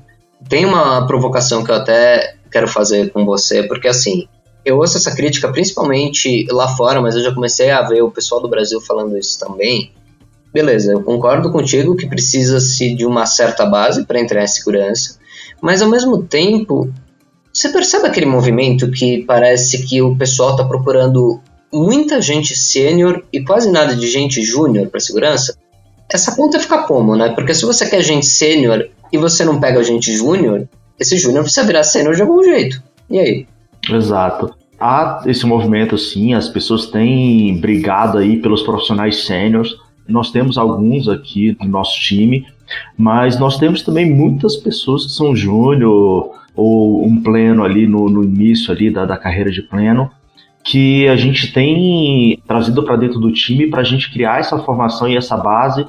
Tem 0.50 0.66
uma 0.66 1.06
provocação 1.06 1.64
que 1.64 1.72
eu 1.72 1.76
até 1.76 2.36
quero 2.52 2.68
fazer 2.68 3.12
com 3.12 3.26
você, 3.26 3.64
porque 3.64 3.88
assim, 3.88 4.28
eu 4.64 4.78
ouço 4.78 4.98
essa 4.98 5.16
crítica 5.16 5.52
principalmente 5.52 6.48
lá 6.50 6.68
fora, 6.70 7.00
mas 7.00 7.16
eu 7.16 7.22
já 7.22 7.34
comecei 7.34 7.70
a 7.70 7.84
ver 7.84 8.02
o 8.02 8.10
pessoal 8.10 8.42
do 8.42 8.50
Brasil 8.50 8.82
falando 8.82 9.18
isso 9.18 9.40
também. 9.40 9.92
Beleza, 10.52 10.94
eu 10.94 11.04
concordo 11.04 11.52
contigo 11.52 11.96
que 11.96 12.08
precisa-se 12.08 12.96
de 12.96 13.06
uma 13.06 13.26
certa 13.26 13.66
base 13.66 14.06
para 14.06 14.20
entrar 14.20 14.44
em 14.44 14.48
segurança, 14.48 15.20
mas 15.62 15.82
ao 15.82 15.90
mesmo 15.90 16.24
tempo, 16.24 16.92
você 17.54 17.70
percebe 17.70 18.08
aquele 18.08 18.26
movimento 18.26 18.90
que 18.90 19.24
parece 19.26 19.86
que 19.86 20.02
o 20.02 20.16
pessoal 20.16 20.52
está 20.52 20.64
procurando 20.64 21.42
muita 21.74 22.22
gente 22.22 22.56
sênior 22.56 23.24
e 23.32 23.44
quase 23.44 23.72
nada 23.72 23.96
de 23.96 24.08
gente 24.08 24.42
júnior 24.42 24.88
para 24.88 25.00
segurança? 25.00 25.58
Essa 26.12 26.36
conta 26.36 26.60
fica 26.60 26.84
como, 26.84 27.16
né? 27.16 27.30
Porque 27.30 27.54
se 27.54 27.66
você 27.66 27.90
quer 27.90 28.02
gente 28.02 28.26
sênior 28.26 28.88
e 29.12 29.18
você 29.18 29.44
não 29.44 29.60
pega 29.60 29.84
gente 29.84 30.16
júnior, 30.16 30.68
esse 31.00 31.18
júnior 31.18 31.44
precisa 31.44 31.66
virar 31.66 31.84
sênior 31.84 32.16
de 32.16 32.22
algum 32.22 32.44
jeito. 32.44 32.82
E 33.10 33.20
aí? 33.20 33.48
Exato. 33.90 34.54
Há 34.80 35.24
esse 35.26 35.46
movimento, 35.46 35.98
sim, 35.98 36.34
as 36.34 36.50
pessoas 36.50 36.88
têm 36.88 37.58
brigado 37.60 38.18
aí 38.18 38.38
pelos 38.38 38.62
profissionais 38.62 39.26
sêniores. 39.26 39.72
Nós 40.08 40.32
temos 40.32 40.58
alguns 40.58 41.08
aqui 41.08 41.58
no 41.62 41.68
nosso 41.68 42.00
time, 42.00 42.46
mas 42.98 43.40
nós 43.40 43.58
temos 43.58 43.82
também 43.82 44.10
muitas 44.10 44.56
pessoas 44.58 45.06
que 45.06 45.12
são 45.12 45.36
júnior 45.36 46.32
ou 46.56 47.06
um 47.06 47.22
pleno 47.22 47.64
ali 47.64 47.88
no, 47.88 48.10
no 48.10 48.24
início 48.24 48.72
ali 48.72 48.90
da, 48.90 49.06
da 49.06 49.18
carreira 49.18 49.52
de 49.52 49.62
pleno, 49.62 50.10
que 50.66 51.08
a 51.08 51.16
gente 51.16 51.54
tem 51.54 52.42
trazido 52.48 52.82
para 52.82 52.96
dentro 52.96 53.20
do 53.20 53.32
time 53.32 53.68
para 53.68 53.82
a 53.82 53.84
gente 53.84 54.12
criar 54.12 54.40
essa 54.40 54.58
formação 54.58 55.08
e 55.08 55.16
essa 55.16 55.38
base, 55.38 55.86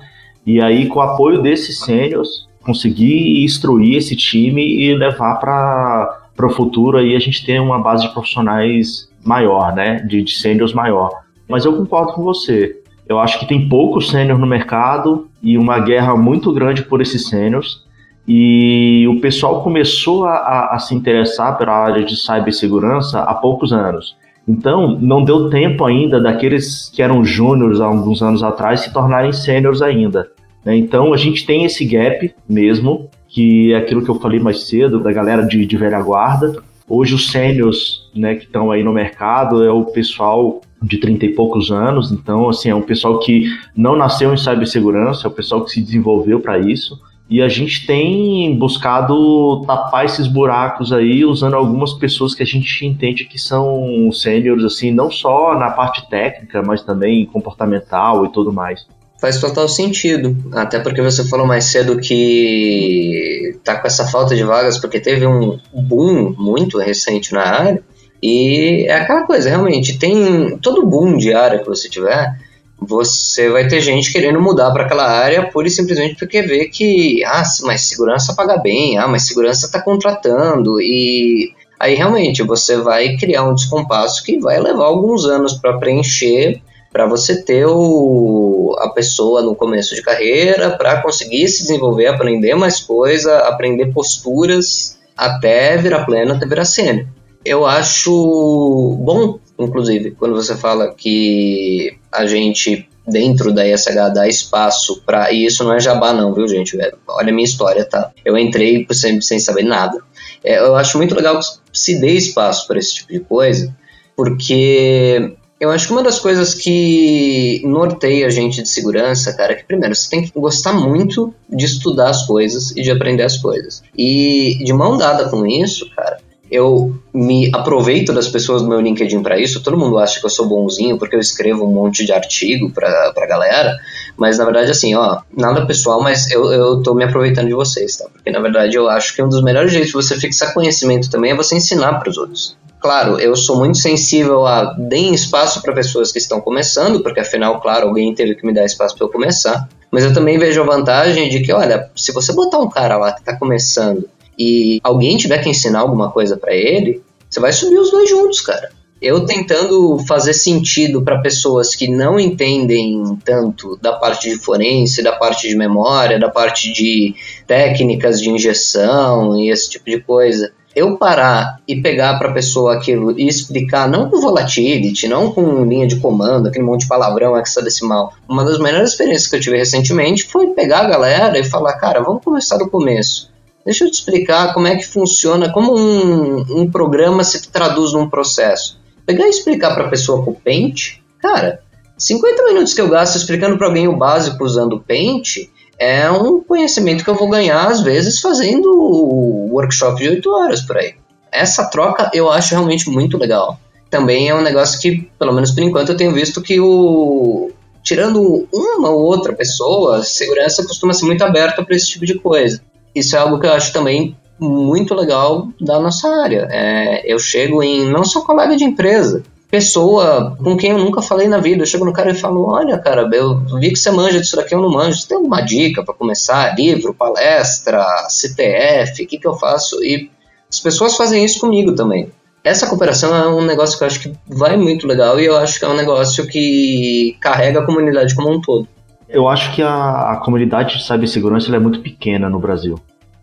e 0.47 0.61
aí 0.61 0.87
com 0.87 0.99
o 0.99 1.03
apoio 1.03 1.41
desses 1.41 1.81
sêniores 1.81 2.47
conseguir 2.63 3.43
instruir 3.43 3.97
esse 3.97 4.15
time 4.15 4.63
e 4.63 4.95
levar 4.95 5.37
para 5.37 6.47
o 6.47 6.51
futuro 6.51 6.99
aí 6.99 7.17
a 7.17 7.19
gente 7.19 7.45
ter 7.47 7.59
uma 7.59 7.79
base 7.79 8.07
de 8.07 8.13
profissionais 8.13 9.09
maior, 9.25 9.75
né? 9.75 9.97
De, 10.01 10.23
de 10.23 10.33
sêniors 10.33 10.75
maior. 10.75 11.11
Mas 11.49 11.65
eu 11.65 11.75
concordo 11.75 12.13
com 12.13 12.23
você. 12.23 12.77
Eu 13.09 13.19
acho 13.19 13.39
que 13.39 13.47
tem 13.47 13.69
poucos 13.69 14.11
sêniors 14.11 14.39
no 14.39 14.47
mercado 14.47 15.29
e 15.43 15.57
uma 15.57 15.79
guerra 15.79 16.17
muito 16.17 16.53
grande 16.53 16.83
por 16.83 17.01
esses 17.01 17.29
sêniors. 17.29 17.87
E 18.29 19.07
o 19.09 19.21
pessoal 19.21 19.63
começou 19.63 20.27
a, 20.27 20.35
a, 20.35 20.75
a 20.75 20.79
se 20.79 20.95
interessar 20.95 21.57
pela 21.57 21.73
área 21.73 22.05
de 22.05 22.17
cibersegurança 22.17 23.21
há 23.21 23.33
poucos 23.33 23.73
anos. 23.73 24.17
Então, 24.49 24.97
não 25.01 25.25
deu 25.25 25.51
tempo 25.51 25.85
ainda 25.85 26.21
daqueles 26.21 26.89
que 26.89 27.03
eram 27.03 27.25
júniores 27.25 27.81
há 27.81 27.87
alguns 27.87 28.23
anos 28.23 28.43
atrás 28.43 28.81
se 28.81 28.93
tornarem 28.93 29.33
sêniors 29.33 29.83
ainda. 29.83 30.31
Né? 30.65 30.77
Então, 30.77 31.13
a 31.13 31.17
gente 31.17 31.45
tem 31.45 31.65
esse 31.65 31.85
gap 31.85 32.33
mesmo 32.49 33.09
que 33.29 33.73
é 33.73 33.77
aquilo 33.77 34.03
que 34.03 34.09
eu 34.09 34.15
falei 34.15 34.41
mais 34.41 34.67
cedo, 34.67 34.99
da 34.99 35.13
galera 35.13 35.43
de, 35.43 35.67
de 35.67 35.77
velha 35.77 36.01
guarda. 36.01 36.63
Hoje 36.89 37.15
os 37.15 37.31
sênios, 37.31 38.11
né, 38.15 38.37
que 38.37 38.45
estão 38.45 38.71
aí 38.71 38.83
no 38.83 38.93
mercado 38.93 39.63
é 39.63 39.71
o 39.71 39.85
pessoal 39.85 40.63
de 40.81 40.99
30 40.99 41.27
e 41.27 41.35
poucos 41.35 41.71
anos, 41.71 42.13
então 42.13 42.49
assim, 42.49 42.71
é 42.71 42.75
um 42.75 42.83
pessoal 42.83 43.19
que 43.19 43.45
não 43.77 43.97
nasceu 43.97 44.33
em 44.33 44.37
cibersegurança, 44.37 45.27
é 45.27 45.29
o 45.29 45.35
pessoal 45.35 45.65
que 45.65 45.71
se 45.71 45.83
desenvolveu 45.83 46.39
para 46.41 46.59
isso. 46.59 46.99
E 47.29 47.43
a 47.43 47.49
gente 47.49 47.87
tem 47.87 48.57
buscado 48.57 49.63
tapar 49.67 50.05
esses 50.05 50.29
buracos 50.29 50.93
aí 50.93 51.25
usando 51.25 51.55
algumas 51.55 51.93
pessoas 51.93 52.35
que 52.35 52.43
a 52.43 52.47
gente 52.47 52.87
entende 52.87 53.25
que 53.25 53.39
são 53.39 54.11
sêniores, 54.13 54.65
assim, 54.65 54.93
não 54.93 55.11
só 55.11 55.59
na 55.59 55.71
parte 55.71 56.09
técnica, 56.09 56.63
mas 56.63 56.83
também 56.83 57.27
comportamental 57.27 58.25
e 58.25 58.33
tudo 58.33 58.53
mais. 58.53 58.87
Faz 59.21 59.41
total 59.41 59.69
sentido. 59.69 60.37
Até 60.53 60.79
porque 60.79 61.03
você 61.03 61.27
falou 61.27 61.47
mais 61.47 61.65
cedo 61.65 61.99
que 61.99 63.59
tá 63.65 63.77
com 63.77 63.87
essa 63.87 64.07
falta 64.07 64.37
de 64.37 64.45
vagas 64.45 64.79
porque 64.79 65.01
teve 65.01 65.27
um 65.27 65.59
boom 65.73 66.35
muito 66.39 66.79
recente 66.79 67.33
na 67.33 67.43
área. 67.43 67.83
E 68.23 68.87
é 68.89 68.95
aquela 68.95 69.23
coisa, 69.27 69.49
realmente, 69.49 69.99
tem 69.99 70.59
todo 70.59 70.87
boom 70.87 71.17
de 71.17 71.35
área 71.35 71.59
que 71.59 71.67
você 71.67 71.89
tiver, 71.89 72.37
você 72.79 73.49
vai 73.49 73.67
ter 73.67 73.81
gente 73.81 74.13
querendo 74.13 74.41
mudar 74.41 74.71
para 74.71 74.85
aquela 74.85 75.09
área 75.09 75.51
pura 75.51 75.67
e 75.67 75.71
simplesmente 75.71 76.17
porque 76.17 76.43
vê 76.43 76.67
que, 76.67 77.25
ah, 77.25 77.43
mas 77.63 77.83
segurança 77.83 78.35
paga 78.35 78.59
bem, 78.59 78.99
ah, 78.99 79.09
mas 79.09 79.27
segurança 79.27 79.67
está 79.67 79.81
contratando 79.81 80.81
e 80.81 81.53
aí 81.81 81.95
realmente 81.95 82.43
você 82.43 82.77
vai 82.77 83.17
criar 83.17 83.45
um 83.45 83.55
descompasso 83.55 84.23
que 84.23 84.39
vai 84.39 84.61
levar 84.61 84.85
alguns 84.85 85.25
anos 85.25 85.55
para 85.55 85.79
preencher 85.79 86.61
para 86.97 87.07
você 87.07 87.43
ter 87.43 87.67
o, 87.67 88.75
a 88.79 88.89
pessoa 88.89 89.43
no 89.43 89.55
começo 89.55 89.95
de 89.95 90.01
carreira, 90.01 90.79
para 90.79 91.03
conseguir 91.03 91.47
se 91.47 91.61
desenvolver, 91.61 92.07
aprender 92.07 92.55
mais 92.55 92.81
coisa, 92.81 93.41
aprender 93.41 93.93
posturas, 93.93 94.99
até 95.15 95.77
virar 95.77 96.07
pleno, 96.07 96.33
até 96.33 96.47
virar 96.47 96.65
sênior. 96.65 97.07
Eu 97.45 97.67
acho 97.67 98.97
bom, 98.99 99.39
inclusive, 99.59 100.13
quando 100.13 100.35
você 100.35 100.57
fala 100.57 100.95
que 100.95 101.99
a 102.17 102.27
gente 102.27 102.89
dentro 103.07 103.53
da 103.53 103.67
ISH 103.67 104.13
dá 104.13 104.27
espaço 104.27 105.03
para 105.07 105.31
e 105.31 105.47
isso 105.47 105.63
não 105.63 105.75
é 105.75 105.81
jabá 105.81 106.13
não, 106.13 106.35
viu 106.35 106.49
gente? 106.49 106.81
É, 106.81 106.93
olha 107.09 107.31
a 107.31 107.33
minha 107.33 107.45
história, 107.45 107.85
tá? 107.85 108.11
Eu 108.25 108.37
entrei 108.37 108.87
sem, 108.91 109.21
sem 109.21 109.39
saber 109.39 109.65
nada. 109.65 109.99
É, 110.43 110.59
eu 110.59 110.75
acho 110.75 110.99
muito 110.99 111.15
legal 111.15 111.39
que 111.39 111.47
se 111.73 112.01
dê 112.01 112.13
espaço 112.13 112.67
para 112.67 112.79
esse 112.79 112.95
tipo 112.95 113.13
de 113.13 113.21
coisa, 113.21 113.75
porque 114.17 115.37
eu 115.59 115.71
acho 115.71 115.87
que 115.87 115.93
uma 115.93 116.03
das 116.03 116.19
coisas 116.19 116.53
que 116.53 117.63
norteia 117.65 118.27
a 118.27 118.31
gente 118.31 118.63
de 118.63 118.69
segurança, 118.69 119.33
cara, 119.33 119.53
é 119.53 119.57
que 119.57 119.65
primeiro 119.65 119.95
você 119.95 120.11
tem 120.11 120.23
que 120.23 120.39
gostar 120.39 120.73
muito 120.73 121.33
de 121.49 121.65
estudar 121.65 122.11
as 122.11 122.27
coisas 122.27 122.73
e 122.73 122.83
de 122.83 122.91
aprender 122.91 123.23
as 123.23 123.39
coisas. 123.39 123.83
E 123.97 124.59
de 124.63 124.73
mão 124.73 124.99
dada 124.99 125.29
com 125.29 125.47
isso, 125.47 125.89
cara, 125.95 126.19
eu 126.51 126.95
me 127.13 127.51
aproveito 127.53 128.13
das 128.13 128.29
pessoas 128.29 128.63
do 128.63 128.69
meu 128.69 128.81
LinkedIn 128.81 129.23
para 129.23 129.39
isso. 129.39 129.63
Todo 129.63 129.77
mundo 129.77 129.99
acha 129.99 130.21
que 130.21 130.27
eu 130.27 130.31
sou 130.31 130.47
bonzinho 130.47 130.99
porque 130.99 131.17
eu 131.17 131.21
escrevo 131.21 131.65
um 131.65 131.73
monte 131.73 132.05
de 132.05 132.13
artigo 132.13 132.71
pra, 132.71 133.13
pra 133.13 133.27
galera, 133.27 133.77
mas 134.17 134.39
na 134.39 134.45
verdade, 134.45 134.71
assim, 134.71 134.95
ó, 134.95 135.21
nada 135.37 135.67
pessoal, 135.67 136.01
mas 136.01 136.31
eu, 136.31 136.53
eu 136.53 136.83
tô 136.83 136.95
me 136.95 137.05
aproveitando 137.05 137.49
de 137.49 137.55
vocês, 137.55 137.97
tá? 137.97 138.07
Porque 138.13 138.31
na 138.31 138.41
verdade 138.41 138.77
eu 138.77 138.89
acho 138.89 139.15
que 139.15 139.23
um 139.23 139.29
dos 139.29 139.43
melhores 139.43 139.73
jeitos 139.73 139.89
de 139.89 139.95
você 139.95 140.17
fixar 140.17 140.55
conhecimento 140.55 141.11
também 141.11 141.33
é 141.33 141.35
você 141.35 141.57
ensinar 141.57 141.99
para 141.99 142.11
os 142.11 142.17
outros. 142.17 142.57
Claro, 142.79 143.19
eu 143.19 143.35
sou 143.35 143.57
muito 143.57 143.79
sensível 143.79 144.47
a 144.47 144.75
deem 144.75 145.13
espaço 145.13 145.61
para 145.63 145.73
pessoas 145.73 146.13
que 146.13 146.19
estão 146.19 146.41
começando, 146.41 147.03
porque 147.03 147.19
afinal, 147.19 147.61
claro, 147.61 147.89
alguém 147.89 148.15
teve 148.15 148.35
que 148.35 148.47
me 148.47 148.55
dar 148.55 148.65
espaço 148.65 148.95
para 148.97 149.07
eu 149.07 149.11
começar. 149.11 149.69
Mas 149.91 150.05
eu 150.05 150.13
também 150.13 150.39
vejo 150.39 150.61
a 150.63 150.67
vantagem 150.67 151.29
de 151.29 151.41
que, 151.41 151.53
olha, 151.53 151.91
se 151.97 152.13
você 152.13 152.33
botar 152.33 152.59
um 152.59 152.69
cara 152.69 152.97
lá 152.97 153.13
que 153.13 153.21
está 153.21 153.37
começando 153.37 154.09
e 154.39 154.81
alguém 154.83 155.17
tiver 155.17 155.39
que 155.39 155.49
ensinar 155.49 155.81
alguma 155.81 156.11
coisa 156.11 156.37
para 156.37 156.55
ele, 156.55 157.03
você 157.29 157.41
vai 157.41 157.53
subir 157.53 157.79
os 157.79 157.91
dois 157.91 158.09
juntos, 158.09 158.41
cara. 158.41 158.71
Eu 159.01 159.27
tentando 159.27 159.99
fazer 160.07 160.33
sentido 160.33 161.03
para 161.03 161.21
pessoas 161.21 161.75
que 161.75 161.87
não 161.87 162.19
entendem 162.19 163.19
tanto 163.25 163.77
da 163.77 163.93
parte 163.93 164.31
de 164.31 164.39
forense, 164.39 165.03
da 165.03 165.13
parte 165.13 165.47
de 165.47 165.55
memória, 165.55 166.19
da 166.19 166.31
parte 166.31 166.73
de 166.73 167.15
técnicas 167.47 168.21
de 168.21 168.31
injeção 168.31 169.39
e 169.39 169.51
esse 169.51 169.69
tipo 169.69 169.91
de 169.91 170.01
coisa. 170.01 170.51
Eu 170.75 170.97
parar 170.97 171.61
e 171.69 171.77
pegar 171.81 172.19
para 172.19 172.31
a 172.31 172.35
pessoa 172.35 172.75
aquilo 172.75 173.19
e 173.19 173.27
explicar, 173.27 173.89
não 173.89 174.11
com 174.11 174.21
volatility, 174.21 175.09
não 175.09 175.31
com 175.31 175.65
linha 175.65 175.87
de 175.87 175.97
comando, 175.97 176.49
aquele 176.49 176.65
monte 176.65 176.83
de 176.83 176.89
palavrão 176.89 177.37
hexadecimal. 177.37 178.15
Uma 178.29 178.45
das 178.45 178.59
melhores 178.59 178.91
experiências 178.91 179.29
que 179.29 179.37
eu 179.37 179.41
tive 179.41 179.59
recentemente 179.59 180.25
foi 180.25 180.49
pegar 180.49 180.81
a 180.81 180.89
galera 180.89 181.39
e 181.39 181.45
falar, 181.45 181.75
cara, 181.75 182.03
vamos 182.03 182.23
começar 182.23 182.57
do 182.57 182.69
começo 182.69 183.36
Deixa 183.67 183.85
eu 183.85 183.91
te 183.91 183.95
explicar 183.95 184.55
como 184.55 184.69
é 184.69 184.77
que 184.77 184.87
funciona, 184.87 185.53
como 185.53 185.77
um, 185.77 186.61
um 186.61 186.71
programa 186.71 187.25
se 187.25 187.51
traduz 187.51 187.93
num 187.93 188.09
processo. 188.09 188.79
Pegar 189.05 189.27
e 189.27 189.31
explicar 189.31 189.75
para 189.75 189.87
a 189.87 189.91
pessoa 189.91 190.25
com 190.25 190.31
o 190.31 190.35
Paint, 190.35 190.99
cara, 191.19 191.61
50 191.99 192.45
minutos 192.45 192.73
que 192.73 192.81
eu 192.81 192.89
gasto 192.89 193.17
explicando 193.17 193.59
para 193.59 193.67
alguém 193.67 193.89
o 193.89 193.97
básico 193.97 194.45
usando 194.45 194.75
o 194.75 194.81
Paint 194.81 195.49
é 195.81 196.09
um 196.09 196.41
conhecimento 196.41 197.03
que 197.03 197.11
eu 197.11 197.17
vou 197.17 197.29
ganhar, 197.29 197.67
às 197.67 197.81
vezes, 197.81 198.21
fazendo 198.21 198.71
o 198.71 199.49
workshop 199.51 200.01
de 200.01 200.11
8 200.11 200.31
horas 200.31 200.63
por 200.63 200.77
aí. 200.77 200.95
Essa 201.33 201.65
troca 201.65 202.09
eu 202.15 202.31
acho 202.31 202.53
realmente 202.55 202.89
muito 202.89 203.19
legal. 203.19 203.59
Também 203.91 204.29
é 204.29 204.35
um 204.35 204.43
negócio 204.43 204.81
que, 204.81 205.11
pelo 205.19 205.33
menos 205.33 205.51
por 205.51 205.65
enquanto, 205.65 205.91
eu 205.91 205.97
tenho 205.97 206.15
visto 206.15 206.41
que 206.41 206.61
o. 206.61 207.51
Tirando 207.83 208.49
uma 208.53 208.91
ou 208.91 209.03
outra 209.03 209.33
pessoa, 209.33 210.03
segurança 210.05 210.65
costuma 210.65 210.93
ser 210.93 211.07
muito 211.07 211.23
aberta 211.23 211.65
para 211.65 211.75
esse 211.75 211.89
tipo 211.89 212.07
de 212.07 212.15
coisa 212.15 212.61
isso 212.99 213.15
é 213.15 213.19
algo 213.19 213.39
que 213.39 213.47
eu 213.47 213.53
acho 213.53 213.73
também 213.73 214.17
muito 214.39 214.95
legal 214.95 215.49
da 215.61 215.79
nossa 215.79 216.09
área. 216.09 216.49
É, 216.51 217.13
eu 217.13 217.19
chego 217.19 217.63
em 217.63 217.91
não 217.91 218.05
só 218.05 218.21
colega 218.21 218.57
de 218.57 218.65
empresa, 218.65 219.23
pessoa 219.51 220.37
com 220.43 220.57
quem 220.57 220.71
eu 220.73 220.79
nunca 220.79 221.01
falei 221.01 221.29
na 221.29 221.39
vida. 221.39 221.63
Eu 221.63 221.67
chego 221.67 221.85
no 221.85 221.93
cara 221.93 222.11
e 222.11 222.15
falo: 222.15 222.45
Olha, 222.45 222.79
cara, 222.79 223.09
eu 223.13 223.41
vi 223.59 223.71
que 223.71 223.79
você 223.79 223.91
manja 223.91 224.21
disso 224.21 224.37
daqui, 224.37 224.55
eu 224.55 224.61
não 224.61 224.71
manjo. 224.71 224.99
Você 224.99 225.09
tem 225.09 225.17
alguma 225.17 225.41
dica 225.41 225.85
para 225.85 225.95
começar? 225.95 226.55
Livro, 226.57 226.95
palestra, 226.95 227.85
CTF, 228.09 229.03
o 229.03 229.07
que, 229.07 229.19
que 229.19 229.27
eu 229.27 229.35
faço? 229.35 229.83
E 229.83 230.11
as 230.51 230.61
pessoas 230.61 230.97
fazem 230.97 231.25
isso 231.25 231.41
comigo 231.41 231.75
também. 231.75 232.11
Essa 232.45 232.69
cooperação 232.69 233.15
é 233.15 233.27
um 233.27 233.45
negócio 233.45 233.77
que 233.77 233.83
eu 233.83 233.89
acho 233.89 234.01
que 234.01 234.13
vai 234.29 234.57
muito 234.57 234.87
legal 234.87 235.19
e 235.19 235.25
eu 235.25 235.37
acho 235.37 235.59
que 235.59 235.65
é 235.65 235.69
um 235.69 235.75
negócio 235.75 236.27
que 236.29 237.17
carrega 237.21 237.59
a 237.59 237.67
comunidade 237.67 238.15
como 238.15 238.31
um 238.31 238.41
todo. 238.41 238.69
Eu 239.17 239.31
acho 239.31 239.55
que 239.55 239.63
a, 239.63 240.11
a 240.13 240.17
comunidade 240.19 240.77
de 240.77 240.85
cibersegurança 240.85 241.57
é 241.57 241.59
muito 241.59 241.81
pequena 241.81 242.29
no 242.29 242.39
Brasil. 242.39 242.79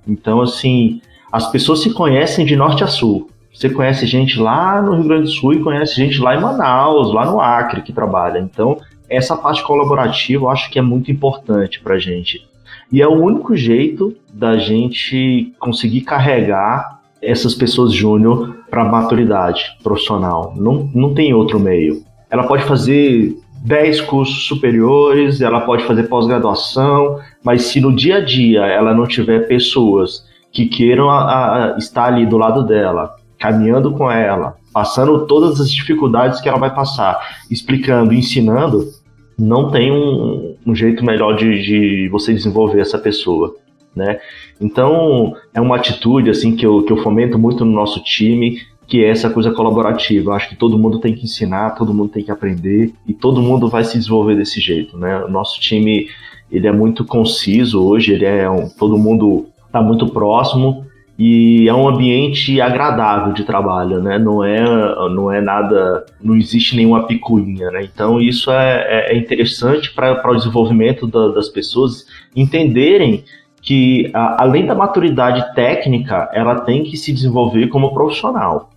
Então, 0.08 0.42
assim, 0.42 1.00
as 1.32 1.52
pessoas 1.52 1.84
se 1.84 1.94
conhecem 1.94 2.48
de 2.48 2.56
norte 2.56 2.84
a 2.84 2.88
sul. 2.88 3.30
Você 3.54 3.70
conhece 3.70 4.08
gente 4.08 4.40
lá 4.40 4.82
no 4.82 4.96
Rio 4.96 5.04
Grande 5.04 5.26
do 5.26 5.30
Sul 5.30 5.54
e 5.54 5.62
conhece 5.62 5.94
gente 5.96 6.20
lá 6.20 6.36
em 6.36 6.42
Manaus, 6.42 7.14
lá 7.14 7.28
no 7.28 7.40
Acre 7.40 7.84
que 7.84 7.94
trabalha. 7.94 8.40
Então, 8.40 8.80
essa 9.08 9.38
parte 9.38 9.62
colaborativa 9.62 10.46
eu 10.46 10.50
acho 10.50 10.72
que 10.72 10.80
é 10.80 10.82
muito 10.82 11.12
importante 11.12 11.80
para 11.80 11.94
a 11.94 12.00
gente. 12.00 12.44
E 12.92 13.00
é 13.00 13.08
o 13.08 13.22
único 13.22 13.56
jeito 13.56 14.16
da 14.34 14.58
gente 14.58 15.54
conseguir 15.60 16.02
carregar 16.02 17.02
essas 17.22 17.54
pessoas 17.54 17.94
júnior 17.94 18.64
para 18.68 18.84
maturidade 18.84 19.78
profissional. 19.84 20.56
Não, 20.58 20.90
não 20.92 21.14
tem 21.14 21.36
outro 21.36 21.60
meio. 21.60 22.04
Ela 22.32 22.48
pode 22.48 22.64
fazer 22.64 23.38
10 23.64 24.02
cursos 24.02 24.46
superiores, 24.46 25.40
ela 25.40 25.62
pode 25.62 25.86
fazer 25.86 26.04
pós-graduação, 26.04 27.20
mas 27.42 27.64
se 27.64 27.80
no 27.80 27.96
dia 27.96 28.18
a 28.18 28.20
dia 28.20 28.66
ela 28.66 28.94
não 28.94 29.08
tiver 29.08 29.48
pessoas 29.48 30.26
que 30.52 30.66
queiram 30.66 31.10
a, 31.10 31.74
a, 31.74 31.78
estar 31.78 32.06
ali 32.06 32.26
do 32.26 32.38
lado 32.38 32.66
dela, 32.66 33.16
caminhando 33.40 33.94
com 33.94 34.12
ela, 34.12 34.58
passando 34.74 35.26
todas 35.26 35.62
as 35.62 35.72
dificuldades 35.72 36.42
que 36.42 36.50
ela 36.50 36.60
vai 36.60 36.76
passar, 36.76 37.18
explicando, 37.50 38.14
ensinando, 38.14 38.86
não 39.40 39.72
tem 39.72 39.92
um, 39.92 40.56
um 40.66 40.76
jeito 40.76 41.04
melhor 41.04 41.36
de, 41.38 41.64
de, 41.64 42.10
você 42.10 42.34
desenvolver 42.34 42.82
essa 42.82 43.00
pessoa, 43.00 43.56
né? 43.96 44.20
Então 44.60 45.36
é 45.54 45.62
uma 45.62 45.78
atitude 45.78 46.30
assim 46.30 46.56
que 46.56 46.66
eu, 46.66 46.84
que 46.84 46.92
eu 46.92 46.98
fomento 46.98 47.40
muito 47.40 47.64
no 47.64 47.72
nosso 47.72 48.04
time 48.04 48.60
que 48.88 49.04
é 49.04 49.10
essa 49.10 49.30
coisa 49.30 49.52
colaborativa. 49.52 50.32
Eu 50.32 50.34
acho 50.34 50.50
que 50.50 50.56
todo 50.56 50.78
mundo 50.78 51.00
tem 51.00 51.14
que 51.14 51.26
ensinar, 51.26 51.72
todo 51.72 51.94
mundo 51.94 52.10
tem 52.10 52.24
que 52.24 52.32
aprender 52.32 52.94
e 53.08 53.14
todo 53.14 53.42
mundo 53.42 53.68
vai 53.68 53.84
se 53.84 53.98
desenvolver 53.98 54.36
desse 54.36 54.60
jeito, 54.60 54.98
né? 54.98 55.24
O 55.24 55.30
nosso 55.30 55.60
time 55.60 56.08
ele 56.52 56.68
é 56.68 56.72
muito 56.72 57.04
conciso 57.04 57.84
hoje, 57.84 58.14
ele 58.14 58.26
é 58.26 58.50
um, 58.50 58.70
todo 58.70 58.98
mundo 58.98 59.48
está 59.66 59.82
muito 59.82 60.08
próximo 60.10 60.86
e 61.18 61.68
é 61.68 61.74
um 61.74 61.88
ambiente 61.88 62.60
agradável 62.60 63.34
de 63.34 63.44
trabalho, 63.44 64.02
né? 64.02 64.18
Não 64.20 64.44
é, 64.44 64.64
não 65.10 65.32
é 65.32 65.42
nada, 65.42 66.06
não 66.22 66.36
existe 66.36 66.76
nenhuma 66.76 67.08
picuinha, 67.08 67.72
né? 67.72 67.84
Então 67.84 68.22
isso 68.22 68.52
é, 68.52 69.10
é, 69.10 69.14
é 69.14 69.18
interessante 69.18 69.94
para 69.94 70.32
o 70.32 70.36
desenvolvimento 70.36 71.08
da, 71.08 71.30
das 71.30 71.50
pessoas 71.50 72.06
entenderem 72.36 73.24
que 73.62 74.12
a, 74.14 74.44
além 74.44 74.66
da 74.66 74.76
maturidade 74.76 75.56
técnica, 75.56 76.30
ela 76.34 76.60
tem 76.60 76.84
que 76.84 76.98
se 76.98 77.14
desenvolver 77.14 77.68
como 77.68 77.94
profissional. 77.94 78.73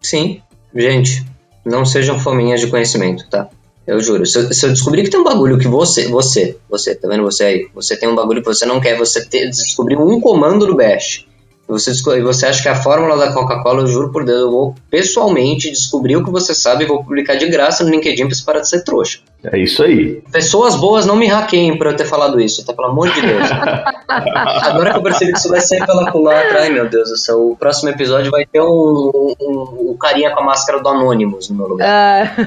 Sim, 0.00 0.40
gente, 0.74 1.24
não 1.64 1.84
sejam 1.84 2.18
fominhas 2.18 2.60
de 2.60 2.68
conhecimento, 2.68 3.28
tá? 3.28 3.48
Eu 3.86 4.00
juro. 4.00 4.24
Se 4.24 4.38
eu, 4.38 4.52
se 4.52 4.66
eu, 4.66 4.70
descobrir 4.70 5.02
que 5.02 5.10
tem 5.10 5.20
um 5.20 5.24
bagulho 5.24 5.58
que 5.58 5.66
você, 5.66 6.06
você, 6.08 6.56
você, 6.68 6.94
tá 6.94 7.08
vendo 7.08 7.22
você 7.22 7.44
aí? 7.44 7.68
Você 7.74 7.96
tem 7.96 8.08
um 8.08 8.14
bagulho 8.14 8.40
que 8.40 8.48
você 8.48 8.64
não 8.64 8.80
quer, 8.80 8.96
você 8.96 9.24
ter, 9.24 9.48
descobrir 9.48 9.96
um 9.96 10.20
comando 10.20 10.66
do 10.66 10.76
Bash 10.76 11.26
você, 11.70 11.92
você 12.20 12.46
acha 12.46 12.62
que 12.62 12.68
a 12.68 12.74
fórmula 12.74 13.16
da 13.16 13.32
Coca-Cola, 13.32 13.82
eu 13.82 13.86
juro 13.86 14.10
por 14.10 14.24
Deus, 14.24 14.40
eu 14.40 14.50
vou 14.50 14.74
pessoalmente 14.90 15.70
descobrir 15.70 16.16
o 16.16 16.24
que 16.24 16.30
você 16.30 16.52
sabe 16.52 16.84
e 16.84 16.86
vou 16.86 17.04
publicar 17.04 17.36
de 17.36 17.48
graça 17.48 17.84
no 17.84 17.90
LinkedIn 17.90 18.26
pra 18.26 18.34
você 18.34 18.44
parar 18.44 18.60
de 18.60 18.68
ser 18.68 18.82
trouxa. 18.82 19.20
É 19.44 19.58
isso 19.58 19.82
aí. 19.82 20.20
Pessoas 20.32 20.74
boas 20.74 21.06
não 21.06 21.16
me 21.16 21.26
hackeiem 21.26 21.78
por 21.78 21.86
eu 21.86 21.96
ter 21.96 22.06
falado 22.06 22.40
isso, 22.40 22.64
tá? 22.64 22.72
Pelo 22.72 22.88
amor 22.88 23.12
de 23.12 23.20
Deus. 23.22 23.48
Agora 24.10 24.90
que 24.90 24.98
eu 24.98 25.02
percebi 25.02 25.32
que 25.32 25.38
isso 25.38 25.48
vai 25.48 25.60
sair 25.60 25.84
pela 25.86 26.10
culatra, 26.10 26.62
ai 26.62 26.70
meu 26.70 26.88
Deus 26.88 27.10
do 27.10 27.16
céu, 27.16 27.50
o 27.50 27.56
próximo 27.56 27.90
episódio 27.90 28.30
vai 28.30 28.44
ter 28.44 28.60
um, 28.60 28.66
um, 28.66 29.34
um, 29.40 29.90
um 29.90 29.96
carinha 29.96 30.30
com 30.30 30.40
a 30.40 30.44
máscara 30.44 30.80
do 30.80 30.88
Anonymous 30.88 31.48
no 31.50 31.56
meu 31.56 31.68
lugar. 31.68 31.88
Ah. 31.88 32.46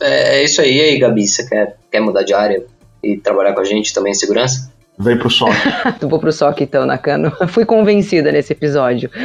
é, 0.00 0.40
é, 0.40 0.44
isso 0.44 0.60
aí, 0.60 0.76
e 0.76 0.80
aí, 0.80 0.98
Gabi, 0.98 1.26
você 1.26 1.48
quer, 1.48 1.76
quer 1.90 2.00
mudar 2.00 2.22
de 2.22 2.34
área 2.34 2.64
e 3.02 3.16
trabalhar 3.16 3.52
com 3.52 3.60
a 3.60 3.64
gente 3.64 3.92
também 3.92 4.12
em 4.12 4.14
segurança? 4.14 4.72
Vem 4.98 5.16
pro 5.16 5.30
SOC. 5.30 5.52
Vou 6.02 6.18
pro 6.18 6.32
SOC 6.32 6.62
então, 6.62 6.84
Nakano. 6.84 7.30
Fui 7.48 7.64
convencida 7.64 8.32
nesse 8.32 8.52
episódio. 8.52 9.10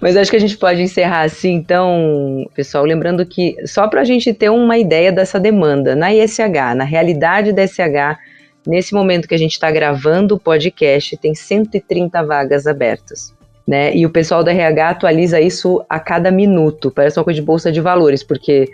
Mas 0.00 0.16
acho 0.16 0.30
que 0.30 0.36
a 0.36 0.40
gente 0.40 0.58
pode 0.58 0.82
encerrar 0.82 1.22
assim, 1.22 1.54
então, 1.54 2.44
pessoal, 2.54 2.84
lembrando 2.84 3.24
que 3.24 3.56
só 3.66 3.88
para 3.88 4.02
a 4.02 4.04
gente 4.04 4.34
ter 4.34 4.50
uma 4.50 4.76
ideia 4.76 5.10
dessa 5.10 5.40
demanda 5.40 5.96
na 5.96 6.12
ISH, 6.12 6.74
na 6.76 6.84
realidade 6.84 7.52
da 7.52 7.64
ISH, 7.64 8.18
nesse 8.66 8.94
momento 8.94 9.28
que 9.28 9.34
a 9.34 9.38
gente 9.38 9.52
está 9.52 9.70
gravando 9.70 10.34
o 10.34 10.40
podcast, 10.40 11.16
tem 11.16 11.34
130 11.34 12.22
vagas 12.24 12.66
abertas. 12.66 13.34
né? 13.66 13.96
E 13.96 14.06
o 14.06 14.10
pessoal 14.10 14.44
da 14.44 14.52
RH 14.52 14.90
atualiza 14.90 15.40
isso 15.40 15.84
a 15.88 15.98
cada 15.98 16.30
minuto. 16.30 16.88
Parece 16.88 17.18
uma 17.18 17.24
coisa 17.24 17.40
de 17.40 17.44
bolsa 17.44 17.72
de 17.72 17.80
valores, 17.80 18.22
porque 18.22 18.68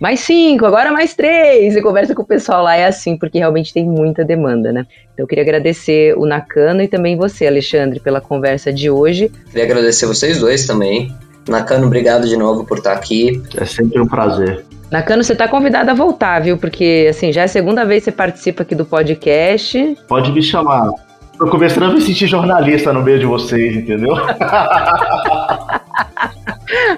mais 0.00 0.20
cinco, 0.20 0.64
agora 0.64 0.92
mais 0.92 1.14
três. 1.14 1.74
Você 1.74 1.82
conversa 1.82 2.14
com 2.14 2.22
o 2.22 2.26
pessoal 2.26 2.62
lá, 2.62 2.76
é 2.76 2.86
assim, 2.86 3.16
porque 3.16 3.38
realmente 3.38 3.74
tem 3.74 3.84
muita 3.84 4.24
demanda, 4.24 4.72
né? 4.72 4.86
Então 5.12 5.24
eu 5.24 5.26
queria 5.26 5.42
agradecer 5.42 6.16
o 6.16 6.24
Nakano 6.24 6.80
e 6.80 6.86
também 6.86 7.16
você, 7.16 7.46
Alexandre, 7.46 7.98
pela 7.98 8.20
conversa 8.20 8.72
de 8.72 8.88
hoje. 8.88 9.32
Queria 9.50 9.64
agradecer 9.64 10.06
vocês 10.06 10.38
dois 10.38 10.64
também. 10.64 11.12
Nakano, 11.48 11.86
obrigado 11.86 12.28
de 12.28 12.36
novo 12.36 12.64
por 12.64 12.78
estar 12.78 12.92
aqui. 12.92 13.42
É 13.56 13.64
sempre 13.64 14.00
um 14.00 14.06
prazer. 14.06 14.64
Nakano, 14.90 15.24
você 15.24 15.32
está 15.32 15.48
convidado 15.48 15.90
a 15.90 15.94
voltar, 15.94 16.40
viu? 16.40 16.56
Porque, 16.56 17.08
assim, 17.10 17.32
já 17.32 17.42
é 17.42 17.44
a 17.44 17.48
segunda 17.48 17.84
vez 17.84 18.04
que 18.04 18.10
você 18.10 18.16
participa 18.16 18.62
aqui 18.62 18.74
do 18.74 18.84
podcast. 18.84 19.98
Pode 20.06 20.30
me 20.32 20.42
chamar. 20.42 20.90
Tô 21.38 21.48
começando 21.48 21.84
a 21.84 21.88
me 21.88 22.00
sentir 22.00 22.26
jornalista 22.26 22.92
no 22.92 23.02
meio 23.02 23.18
de 23.18 23.26
vocês, 23.26 23.76
entendeu? 23.76 24.14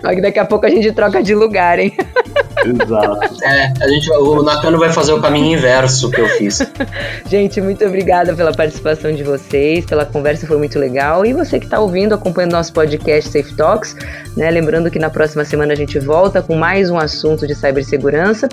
Mas 0.02 0.22
daqui 0.22 0.38
a 0.38 0.44
pouco 0.44 0.66
a 0.66 0.68
gente 0.68 0.92
troca 0.92 1.22
de 1.22 1.34
lugar, 1.34 1.78
hein? 1.78 1.96
Exato. 2.70 3.38
É, 3.48 3.72
a 3.80 3.88
gente, 3.88 4.10
o 4.10 4.42
Nakano 4.42 4.78
vai 4.78 4.92
fazer 4.92 5.12
o 5.12 5.20
caminho 5.20 5.56
inverso 5.56 6.10
que 6.10 6.20
eu 6.20 6.28
fiz. 6.28 6.60
gente, 7.30 7.60
muito 7.60 7.84
obrigada 7.84 8.34
pela 8.34 8.52
participação 8.52 9.12
de 9.12 9.22
vocês, 9.22 9.86
pela 9.86 10.04
conversa 10.04 10.46
foi 10.46 10.58
muito 10.58 10.78
legal. 10.78 11.24
E 11.24 11.32
você 11.32 11.58
que 11.58 11.64
está 11.64 11.78
ouvindo, 11.78 12.14
acompanhando 12.14 12.52
nosso 12.52 12.72
podcast 12.72 13.30
Safe 13.30 13.54
Talks, 13.54 13.96
né? 14.36 14.50
Lembrando 14.50 14.90
que 14.90 14.98
na 14.98 15.08
próxima 15.08 15.44
semana 15.44 15.72
a 15.72 15.76
gente 15.76 15.98
volta 15.98 16.42
com 16.42 16.56
mais 16.56 16.90
um 16.90 16.98
assunto 16.98 17.46
de 17.46 17.54
cibersegurança. 17.54 18.48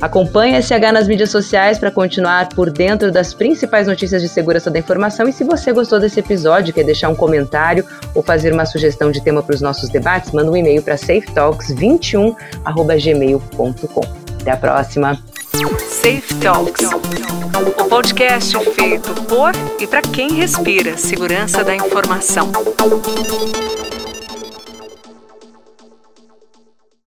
Acompanhe 0.00 0.56
a 0.56 0.62
SH 0.62 0.92
nas 0.92 1.08
mídias 1.08 1.30
sociais 1.30 1.78
para 1.78 1.90
continuar 1.90 2.48
por 2.50 2.70
dentro 2.70 3.10
das 3.10 3.34
principais 3.34 3.86
notícias 3.86 4.22
de 4.22 4.28
segurança 4.28 4.70
da 4.70 4.78
informação. 4.78 5.28
E 5.28 5.32
se 5.32 5.44
você 5.44 5.72
gostou 5.72 6.00
desse 6.00 6.20
episódio, 6.20 6.72
quer 6.72 6.84
deixar 6.84 7.08
um 7.08 7.14
comentário 7.14 7.84
ou 8.14 8.22
fazer 8.22 8.52
uma 8.52 8.66
sugestão 8.66 9.10
de 9.10 9.22
tema 9.22 9.42
para 9.42 9.54
os 9.54 9.60
nossos 9.60 9.88
debates, 9.88 10.32
manda 10.32 10.50
um 10.50 10.56
e-mail 10.56 10.82
para 10.82 10.96
safetalks21@gmail.com. 10.96 13.57
Até 14.40 14.52
a 14.52 14.56
próxima. 14.56 15.18
Safe 15.90 16.34
Talks, 16.40 16.88
o 17.80 17.84
podcast 17.88 18.56
feito 18.74 19.12
por 19.24 19.52
e 19.80 19.86
para 19.86 20.02
quem 20.02 20.30
respira 20.32 20.96
segurança 20.96 21.64
da 21.64 21.74
informação. 21.74 22.52